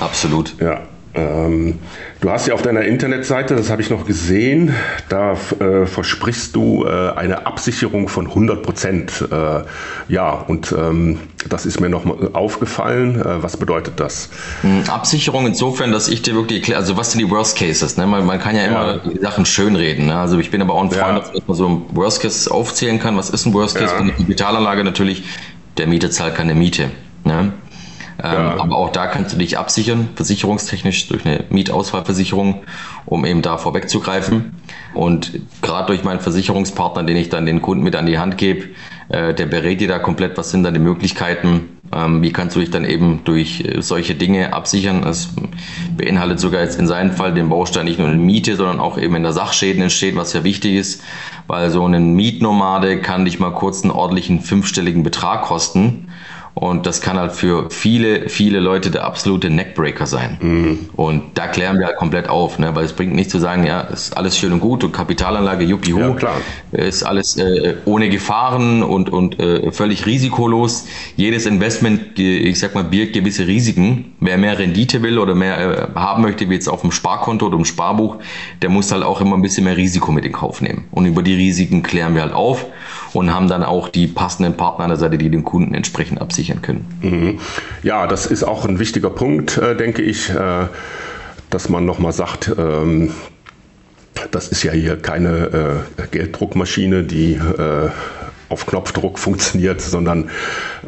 [0.00, 0.54] Absolut.
[0.60, 0.82] Ja.
[1.12, 1.80] Ähm,
[2.20, 4.72] du hast ja auf deiner Internetseite, das habe ich noch gesehen,
[5.08, 9.28] da äh, versprichst du äh, eine Absicherung von 100 Prozent.
[9.30, 9.62] Äh,
[10.08, 11.18] ja, und ähm,
[11.48, 13.20] das ist mir noch mal aufgefallen.
[13.20, 14.30] Äh, was bedeutet das?
[14.62, 17.96] Hm, Absicherung insofern, dass ich dir wirklich erkläre, also was sind die Worst Cases?
[17.96, 18.06] Ne?
[18.06, 19.20] Man, man kann ja immer ja.
[19.20, 20.06] Sachen schönreden.
[20.06, 20.16] Ne?
[20.16, 21.32] Also ich bin aber auch ein Freund, ja.
[21.32, 23.16] dass man so Worst Case aufzählen kann.
[23.16, 23.92] Was ist ein Worst Case?
[23.92, 24.00] Ja.
[24.00, 25.24] Eine Kapitalanlage natürlich,
[25.76, 26.90] der Mieter zahlt keine Miete.
[27.24, 27.52] Ne?
[28.22, 28.56] Ähm, ja.
[28.58, 32.62] Aber auch da kannst du dich absichern, versicherungstechnisch durch eine Mietausfallversicherung,
[33.06, 34.56] um eben da vorwegzugreifen.
[34.94, 38.68] Und gerade durch meinen Versicherungspartner, den ich dann den Kunden mit an die Hand gebe,
[39.08, 42.60] äh, der berät dir da komplett, was sind dann die Möglichkeiten, ähm, wie kannst du
[42.60, 45.02] dich dann eben durch äh, solche Dinge absichern.
[45.02, 45.30] Das
[45.96, 49.16] beinhaltet sogar jetzt in seinem Fall den Baustein nicht nur in Miete, sondern auch eben
[49.16, 51.02] in der Sachschäden entsteht, was ja wichtig ist,
[51.46, 56.08] weil so ein Mietnomade kann dich mal kurz einen ordentlichen fünfstelligen Betrag kosten.
[56.54, 60.36] Und das kann halt für viele, viele Leute der absolute Neckbreaker sein.
[60.40, 60.78] Mhm.
[60.96, 62.74] Und da klären wir halt komplett auf, ne?
[62.74, 65.96] weil es bringt nicht zu sagen, ja, ist alles schön und gut und Kapitalanlage, juppie
[65.96, 66.36] ja, klar.
[66.72, 70.86] ist alles äh, ohne Gefahren und, und äh, völlig risikolos.
[71.16, 74.12] Jedes Investment, ich sag mal, birgt gewisse Risiken.
[74.20, 77.56] Wer mehr Rendite will oder mehr äh, haben möchte, wie jetzt auf dem Sparkonto oder
[77.56, 78.16] im Sparbuch,
[78.60, 80.84] der muss halt auch immer ein bisschen mehr Risiko mit in Kauf nehmen.
[80.90, 82.66] Und über die Risiken klären wir halt auf
[83.12, 86.62] und haben dann auch die passenden Partner an der Seite, die den Kunden entsprechend absichern
[86.62, 86.86] können.
[87.02, 87.40] Mhm.
[87.82, 90.66] Ja, das ist auch ein wichtiger Punkt, äh, denke ich, äh,
[91.50, 93.12] dass man nochmal sagt, ähm,
[94.30, 97.90] das ist ja hier keine äh, Gelddruckmaschine, die äh,
[98.48, 100.30] auf Knopfdruck funktioniert, sondern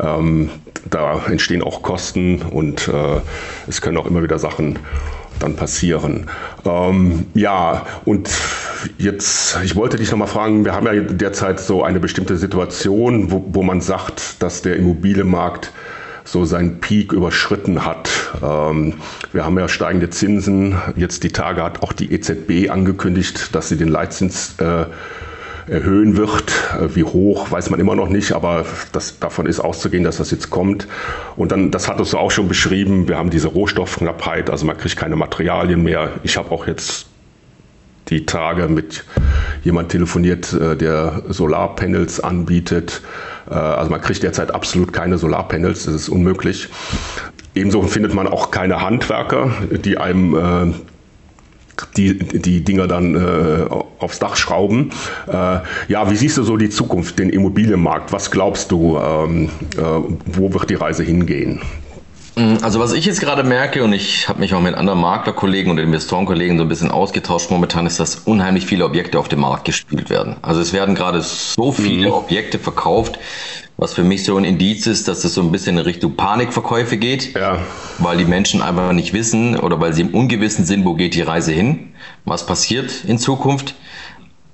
[0.01, 0.51] ähm,
[0.91, 3.21] da entstehen auch Kosten und äh,
[3.69, 4.81] es können auch immer wieder Sachen
[5.43, 6.29] dann passieren.
[6.65, 8.31] Ähm, ja, und
[8.99, 13.45] jetzt, ich wollte dich nochmal fragen, wir haben ja derzeit so eine bestimmte Situation, wo,
[13.49, 15.73] wo man sagt, dass der Immobilienmarkt
[16.25, 18.09] so seinen Peak überschritten hat.
[18.43, 18.95] Ähm,
[19.33, 20.77] wir haben ja steigende Zinsen.
[20.97, 24.87] Jetzt die Tage hat auch die EZB angekündigt, dass sie den Leitzins äh,
[25.67, 26.53] erhöhen wird.
[26.81, 30.31] Äh, wie hoch, weiß man immer noch nicht, aber das, davon ist auszugehen, dass das
[30.31, 30.89] jetzt kommt.
[31.37, 34.97] Und dann, das hattest du auch schon beschrieben, wir haben diese Rohstoffknappheit, also man kriegt
[34.97, 36.11] keine Materialien mehr.
[36.23, 37.07] Ich habe auch jetzt
[38.09, 39.05] die Tage mit
[39.65, 43.03] jemand telefoniert, äh, der Solarpanels anbietet.
[43.49, 46.69] Äh, also man kriegt derzeit absolut keine Solarpanels, das ist unmöglich.
[47.55, 50.75] Ebenso findet man auch keine Handwerker, die einem
[51.97, 53.67] die, die Dinger dann äh,
[53.99, 54.91] aufs Dach schrauben.
[55.27, 55.33] Äh,
[55.89, 58.13] ja, wie siehst du so die Zukunft, den Immobilienmarkt?
[58.13, 59.83] Was glaubst du, ähm, äh,
[60.27, 61.61] wo wird die Reise hingehen?
[62.35, 65.71] Mm, also was ich jetzt gerade merke und ich habe mich auch mit anderen Maklerkollegen
[65.71, 69.65] und Investorenkollegen so ein bisschen ausgetauscht momentan, ist, dass unheimlich viele Objekte auf dem Markt
[69.65, 70.37] gespielt werden.
[70.43, 72.15] Also es werden gerade so viele mhm.
[72.15, 73.19] Objekte verkauft,
[73.77, 76.97] was für mich so ein Indiz ist, dass es so ein bisschen in Richtung Panikverkäufe
[76.97, 77.59] geht, ja.
[77.99, 81.23] weil die Menschen einfach nicht wissen oder weil sie im Ungewissen sind, wo geht die
[81.23, 81.93] Reise hin,
[82.25, 83.75] was passiert in Zukunft.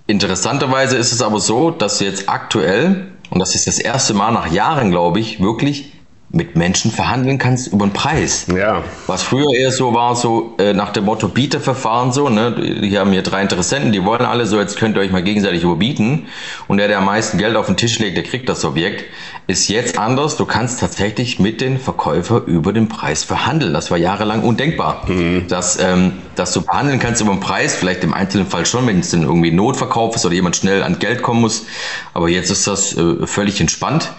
[0.07, 4.51] Interessanterweise ist es aber so, dass jetzt aktuell, und das ist das erste Mal nach
[4.51, 5.93] Jahren, glaube ich, wirklich
[6.31, 8.47] mit Menschen verhandeln kannst über den Preis.
[8.55, 8.83] Ja.
[9.07, 13.13] Was früher eher so war, so äh, nach dem Motto Bieterverfahren so, ne, hier haben
[13.13, 16.27] hier drei Interessenten, die wollen alle so, jetzt könnt ihr euch mal gegenseitig überbieten
[16.67, 19.05] und der, der am meisten Geld auf den Tisch legt, der kriegt das Objekt,
[19.47, 20.37] ist jetzt anders.
[20.37, 23.73] Du kannst tatsächlich mit den Verkäufer über den Preis verhandeln.
[23.73, 25.09] Das war jahrelang undenkbar.
[25.09, 25.49] Mhm.
[25.49, 29.01] Dass, ähm, dass du verhandeln kannst über den Preis, vielleicht im einzelnen Fall schon, wenn
[29.01, 31.65] es dann irgendwie Notverkauf ist oder jemand schnell an Geld kommen muss.
[32.13, 34.11] Aber jetzt ist das äh, völlig entspannt.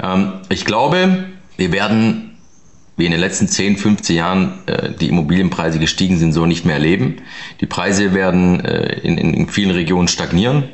[0.00, 1.24] Ähm, ich glaube,
[1.56, 2.36] wir werden,
[2.96, 6.76] wie in den letzten 10, 15 Jahren äh, die Immobilienpreise gestiegen sind, so nicht mehr
[6.76, 7.16] erleben.
[7.60, 10.64] Die Preise werden äh, in, in vielen Regionen stagnieren,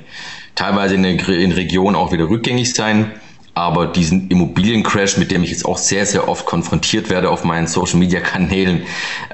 [0.54, 3.12] teilweise in, in Regionen auch wieder rückgängig sein.
[3.54, 7.66] Aber diesen Immobiliencrash, mit dem ich jetzt auch sehr, sehr oft konfrontiert werde auf meinen
[7.66, 8.84] Social Media Kanälen,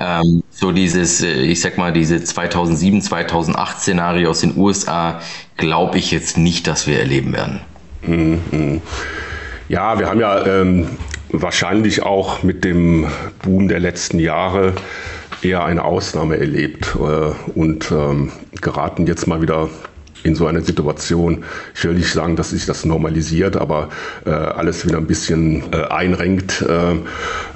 [0.00, 5.20] ähm, so dieses, äh, ich sag mal, diese 2007, 2008 Szenario aus den USA,
[5.56, 7.60] glaube ich jetzt nicht, dass wir erleben werden.
[8.02, 8.80] Mhm.
[9.68, 10.88] Ja, wir haben ja ähm,
[11.30, 13.06] wahrscheinlich auch mit dem
[13.42, 14.74] Boom der letzten Jahre
[15.42, 19.68] eher eine Ausnahme erlebt äh, und ähm, geraten jetzt mal wieder
[20.24, 21.44] in so eine Situation.
[21.74, 23.88] Ich will nicht sagen, dass sich das normalisiert, aber
[24.26, 26.62] äh, alles wieder ein bisschen äh, einrenkt.
[26.62, 26.94] Äh,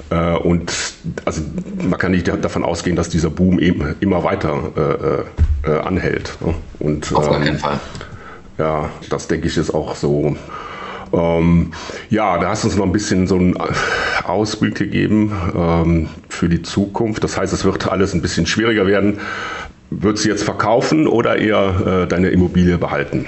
[0.09, 0.73] äh und
[1.25, 1.41] also
[1.77, 5.25] man kann nicht davon ausgehen, dass dieser Boom eben immer weiter
[5.65, 6.37] äh, äh, anhält.
[6.45, 6.53] Ne?
[6.79, 7.79] Und, Auf ähm, keinen Fall.
[8.57, 10.35] Ja, das denke ich ist auch so.
[11.13, 11.71] Ähm,
[12.09, 13.55] ja, da hast du uns noch ein bisschen so einen
[14.23, 17.23] Ausblick gegeben ähm, für die Zukunft.
[17.23, 19.19] Das heißt, es wird alles ein bisschen schwieriger werden.
[19.91, 23.27] Würdest du jetzt verkaufen oder eher äh, deine Immobilie behalten?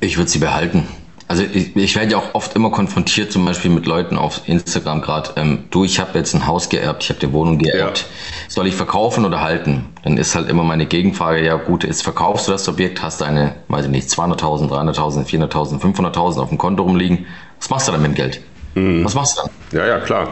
[0.00, 0.84] Ich würde sie behalten.
[1.32, 5.00] Also ich, ich, werde ja auch oft immer konfrontiert, zum Beispiel mit Leuten auf Instagram
[5.00, 8.00] gerade, ähm, du, ich habe jetzt ein Haus geerbt, ich habe die Wohnung geerbt.
[8.00, 8.06] Ja.
[8.48, 9.86] Soll ich verkaufen oder halten?
[10.02, 13.54] Dann ist halt immer meine Gegenfrage, ja gut, ist verkaufst du das Objekt, hast deine,
[13.68, 17.24] weiß ich nicht, 200.000, 300.000, 400.000, 500.000 auf dem Konto rumliegen.
[17.58, 18.42] Was machst du dann mit dem Geld?
[18.74, 19.02] Mhm.
[19.02, 19.80] Was machst du dann?
[19.80, 20.28] Ja, ja, klar.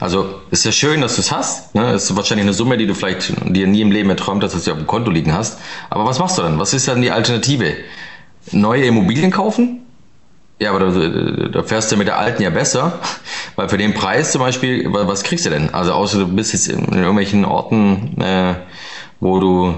[0.00, 1.76] Also ist ja schön, dass du es hast.
[1.76, 1.92] Ne?
[1.92, 4.72] Ist wahrscheinlich eine Summe, die du vielleicht dir nie im Leben erträumt hast, dass du
[4.72, 5.60] auf dem Konto liegen hast.
[5.90, 6.58] Aber was machst du dann?
[6.58, 7.76] Was ist dann die Alternative?
[8.50, 9.83] Neue Immobilien kaufen?
[10.60, 13.00] Ja, aber da, da fährst du mit der alten ja besser,
[13.56, 15.74] weil für den Preis zum Beispiel, was kriegst du denn?
[15.74, 18.54] Also außer du bist jetzt in irgendwelchen Orten, äh,
[19.18, 19.74] wo du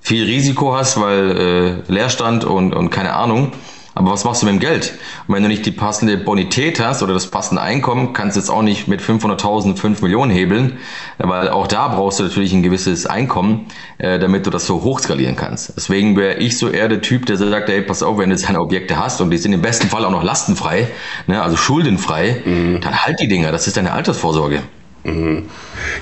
[0.00, 3.52] viel Risiko hast, weil äh, Leerstand und, und keine Ahnung.
[3.94, 4.94] Aber was machst du mit dem Geld?
[5.26, 8.48] Und wenn du nicht die passende Bonität hast oder das passende Einkommen, kannst du jetzt
[8.48, 10.78] auch nicht mit 500.000 5 Millionen hebeln,
[11.18, 13.66] weil auch da brauchst du natürlich ein gewisses Einkommen,
[13.98, 15.74] äh, damit du das so hoch skalieren kannst.
[15.76, 18.60] Deswegen wäre ich so eher der Typ, der sagt, hey, pass auf, wenn du deine
[18.60, 20.88] Objekte hast und die sind im besten Fall auch noch lastenfrei,
[21.26, 22.80] ne, also schuldenfrei, mhm.
[22.80, 24.62] dann halt die Dinger, das ist deine Altersvorsorge.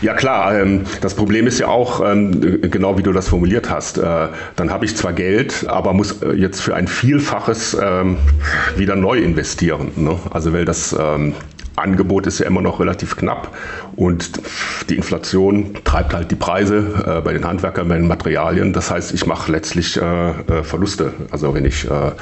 [0.03, 3.97] Ja klar, ähm, das Problem ist ja auch, ähm, genau wie du das formuliert hast,
[3.97, 8.19] äh, dann habe ich zwar Geld, aber muss äh, jetzt für ein Vielfaches ähm,
[8.77, 9.93] wieder neu investieren.
[9.97, 10.19] Ne?
[10.31, 10.95] Also weil das
[11.81, 13.57] Angebot ist ja immer noch relativ knapp
[13.97, 14.33] und
[14.89, 18.73] die Inflation treibt halt die Preise äh, bei den Handwerkern, bei den Materialien.
[18.73, 22.13] Das heißt, ich mache letztlich äh, äh, Verluste, also wenn ich äh,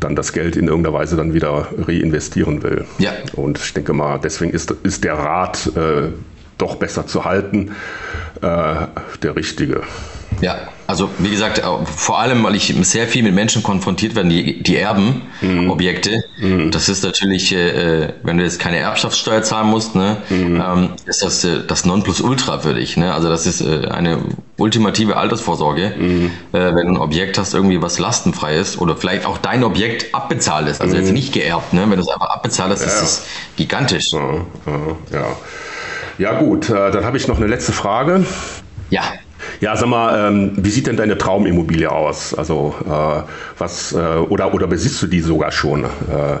[0.00, 2.84] dann das Geld in irgendeiner Weise dann wieder reinvestieren will.
[2.98, 3.12] Ja.
[3.34, 6.10] Und ich denke mal, deswegen ist, ist der Rat äh,
[6.58, 7.72] doch besser zu halten
[8.42, 8.74] äh,
[9.22, 9.82] der richtige.
[10.40, 14.28] Ja, also wie gesagt, äh, vor allem, weil ich sehr viel mit Menschen konfrontiert werde,
[14.28, 15.70] die, die erben mhm.
[15.70, 16.24] Objekte.
[16.40, 16.72] Mhm.
[16.72, 20.60] Das ist natürlich, äh, äh, wenn du jetzt keine Erbschaftssteuer zahlen musst, ne, mhm.
[20.60, 22.96] ähm, ist das äh, das Nonplusultra für dich.
[22.96, 23.14] Ne?
[23.14, 24.18] Also das ist äh, eine
[24.56, 26.32] ultimative Altersvorsorge, mhm.
[26.52, 30.12] äh, wenn du ein Objekt hast, irgendwie was lastenfrei ist oder vielleicht auch dein Objekt
[30.12, 31.14] abbezahlt ist, also jetzt mhm.
[31.14, 31.72] nicht geerbt.
[31.72, 31.82] Ne?
[31.82, 32.88] Wenn du es einfach abbezahlt hast, ja.
[32.88, 34.12] ist das gigantisch.
[34.12, 34.42] Ja,
[35.12, 35.26] ja.
[36.18, 38.26] ja gut, dann habe ich noch eine letzte Frage.
[38.90, 39.02] Ja.
[39.60, 42.32] Ja, sag mal, ähm, wie sieht denn deine Traumimmobilie aus?
[42.32, 43.22] Also äh,
[43.58, 45.84] was äh, oder oder besitzt du die sogar schon?
[45.84, 46.38] Äh,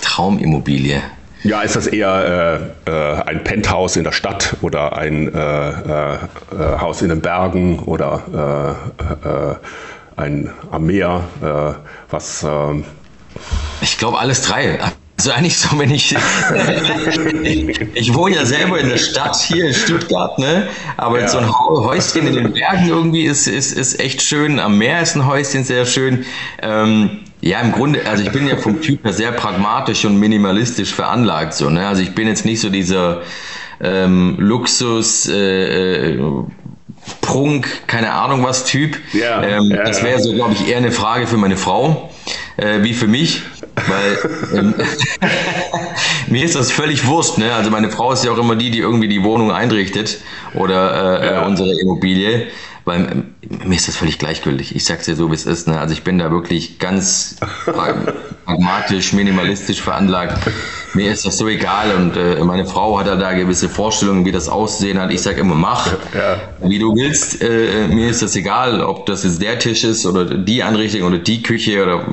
[0.00, 1.02] Traumimmobilie.
[1.42, 6.14] Ja, ist das eher äh, äh, ein Penthouse in der Stadt oder ein äh, äh,
[6.14, 6.18] äh
[6.80, 8.78] Haus in den Bergen oder
[10.16, 11.24] äh, ein am Meer?
[12.10, 12.42] Was?
[12.42, 12.82] Äh,
[13.82, 14.78] ich glaube alles drei.
[15.24, 16.14] Also eigentlich so, wenn ich,
[17.44, 20.68] ich, ich wohne ja selber in der Stadt hier in Stuttgart, ne?
[20.98, 21.28] Aber ja.
[21.28, 24.60] so ein Häuschen in den Bergen irgendwie ist, ist, ist echt schön.
[24.60, 26.26] Am Meer ist ein Häuschen sehr schön.
[26.60, 30.92] Ähm, ja, im Grunde, also ich bin ja vom Typ her sehr pragmatisch und minimalistisch
[30.92, 31.88] veranlagt, so, ne?
[31.88, 33.22] Also ich bin jetzt nicht so dieser
[33.80, 36.22] ähm, Luxus, äh, äh
[37.22, 38.98] Prunk, keine Ahnung was Typ.
[39.14, 42.10] Ja, ähm, ja, das wäre so, glaube ich, eher eine Frage für meine Frau
[42.56, 43.42] äh, wie für mich,
[43.88, 44.74] weil ähm,
[46.28, 47.38] mir ist das völlig wurscht.
[47.38, 47.52] Ne?
[47.54, 50.18] Also meine Frau ist ja auch immer die, die irgendwie die Wohnung einrichtet
[50.54, 51.46] oder äh, äh ja.
[51.46, 52.48] unsere Immobilie.
[52.84, 54.76] Weil ähm, mir ist das völlig gleichgültig.
[54.76, 55.68] Ich sag's dir so, wie es ist.
[55.68, 55.80] Ne?
[55.80, 57.36] Also ich bin da wirklich ganz
[58.44, 60.38] pragmatisch, minimalistisch veranlagt.
[60.92, 64.48] Mir ist das so egal und äh, meine Frau hat da gewisse Vorstellungen, wie das
[64.48, 65.10] aussehen hat.
[65.12, 66.40] Ich sag immer, mach, ja.
[66.62, 67.42] wie du willst.
[67.42, 71.18] Äh, mir ist das egal, ob das jetzt der Tisch ist oder die Anrichtung oder
[71.18, 72.04] die Küche oder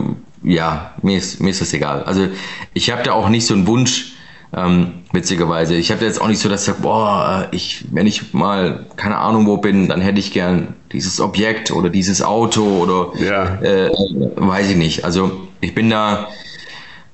[0.44, 2.04] ja, mir ist, mir ist das egal.
[2.04, 2.28] Also
[2.74, 4.14] ich habe da auch nicht so einen Wunsch,
[4.54, 5.76] ähm, witzigerweise.
[5.76, 9.18] Ich habe jetzt auch nicht so, dass ich sage, boah, ich, wenn ich mal keine
[9.18, 13.62] Ahnung wo bin, dann hätte ich gern dieses Objekt oder dieses Auto oder ja.
[13.62, 13.90] äh,
[14.36, 15.06] weiß ich nicht.
[15.06, 16.28] Also ich bin da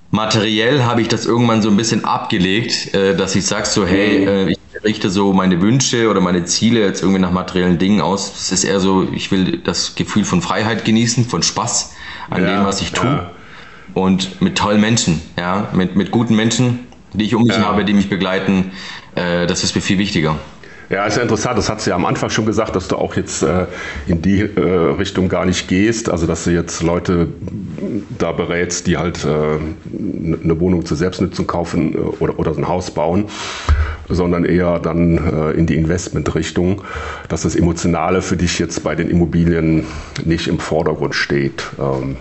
[0.10, 4.20] materiell habe ich das irgendwann so ein bisschen abgelegt, äh, dass ich sage so, hey,
[4.20, 4.28] mhm.
[4.28, 8.32] äh, ich richte so meine Wünsche oder meine Ziele jetzt irgendwie nach materiellen Dingen aus.
[8.36, 11.94] Es ist eher so, ich will das Gefühl von Freiheit genießen, von Spaß
[12.30, 13.06] an ja, dem, was ich tue.
[13.06, 13.32] Ja.
[13.94, 16.80] Und mit tollen Menschen, ja, mit, mit guten Menschen,
[17.14, 17.64] die ich um mich ja.
[17.64, 18.72] habe, die mich begleiten,
[19.16, 20.38] äh, das ist mir viel wichtiger.
[20.90, 21.58] Ja, ist ja interessant.
[21.58, 23.66] Das hat sie ja am Anfang schon gesagt, dass du auch jetzt äh,
[24.08, 24.60] in die äh,
[24.98, 26.10] Richtung gar nicht gehst.
[26.10, 27.28] Also, dass du jetzt Leute
[28.18, 32.92] da berätst, die halt äh, eine Wohnung zur Selbstnutzung kaufen äh, oder, oder ein Haus
[32.92, 33.26] bauen,
[34.08, 36.82] sondern eher dann äh, in die Investmentrichtung,
[37.28, 39.86] dass das Emotionale für dich jetzt bei den Immobilien
[40.24, 41.64] nicht im Vordergrund steht.
[41.80, 42.16] Ähm,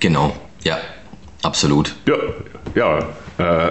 [0.00, 0.34] genau,
[0.64, 0.78] ja,
[1.42, 1.94] absolut.
[2.06, 2.16] Ja,
[2.74, 2.98] ja,
[3.38, 3.70] äh,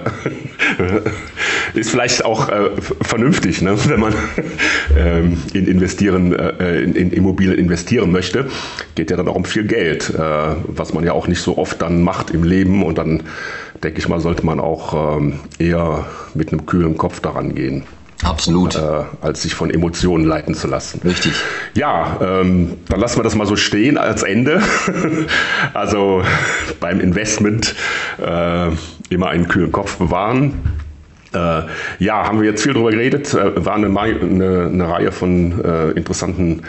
[1.78, 2.70] ist vielleicht auch äh,
[3.02, 3.76] vernünftig, ne?
[3.86, 4.14] wenn man
[4.96, 8.46] ähm, in, investieren, äh, in, in, Immobilien investieren möchte.
[8.94, 11.82] Geht ja dann auch um viel Geld, äh, was man ja auch nicht so oft
[11.82, 12.82] dann macht im Leben.
[12.82, 13.22] Und dann
[13.82, 17.84] denke ich mal, sollte man auch ähm, eher mit einem kühlen Kopf daran gehen.
[18.22, 18.76] Absolut.
[18.76, 21.00] Äh, als sich von Emotionen leiten zu lassen.
[21.04, 21.32] Richtig.
[21.74, 24.62] Ja, ähm, dann lassen wir das mal so stehen als Ende.
[25.74, 26.22] also
[26.80, 27.74] beim Investment
[28.18, 28.70] äh,
[29.10, 30.54] immer einen kühlen Kopf bewahren.
[31.34, 31.62] Äh,
[31.98, 33.34] ja, haben wir jetzt viel darüber geredet.
[33.34, 36.62] Äh, war eine, eine, eine, Reihe von äh, interessanten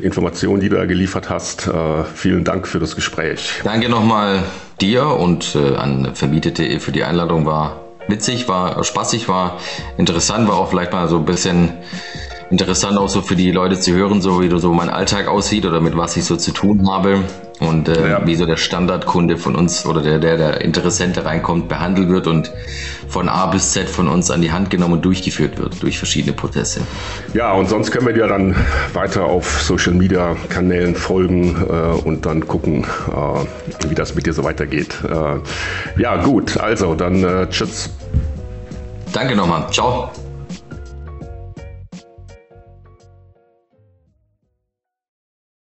[0.00, 1.66] Informationen, die du da geliefert hast.
[1.66, 3.60] Äh, vielen Dank für das Gespräch.
[3.64, 4.42] Danke nochmal
[4.80, 7.46] dir und an vermietet.de für die Einladung.
[7.46, 9.58] War witzig, war spaßig, war
[9.96, 11.78] interessant, war auch vielleicht mal so ein bisschen
[12.52, 15.80] interessant auch so für die Leute zu hören, so wie so mein Alltag aussieht oder
[15.80, 17.24] mit was ich so zu tun habe
[17.60, 18.26] und äh, ja.
[18.26, 22.52] wie so der Standardkunde von uns oder der, der, der Interessente reinkommt, behandelt wird und
[23.08, 26.34] von A bis Z von uns an die Hand genommen und durchgeführt wird durch verschiedene
[26.34, 26.82] Prozesse.
[27.32, 28.54] Ja, und sonst können wir dir dann
[28.92, 34.34] weiter auf Social Media Kanälen folgen äh, und dann gucken, äh, wie das mit dir
[34.34, 34.98] so weitergeht.
[35.08, 37.88] Äh, ja, gut, also dann äh, tschüss.
[39.10, 39.68] Danke nochmal.
[39.70, 40.10] Ciao.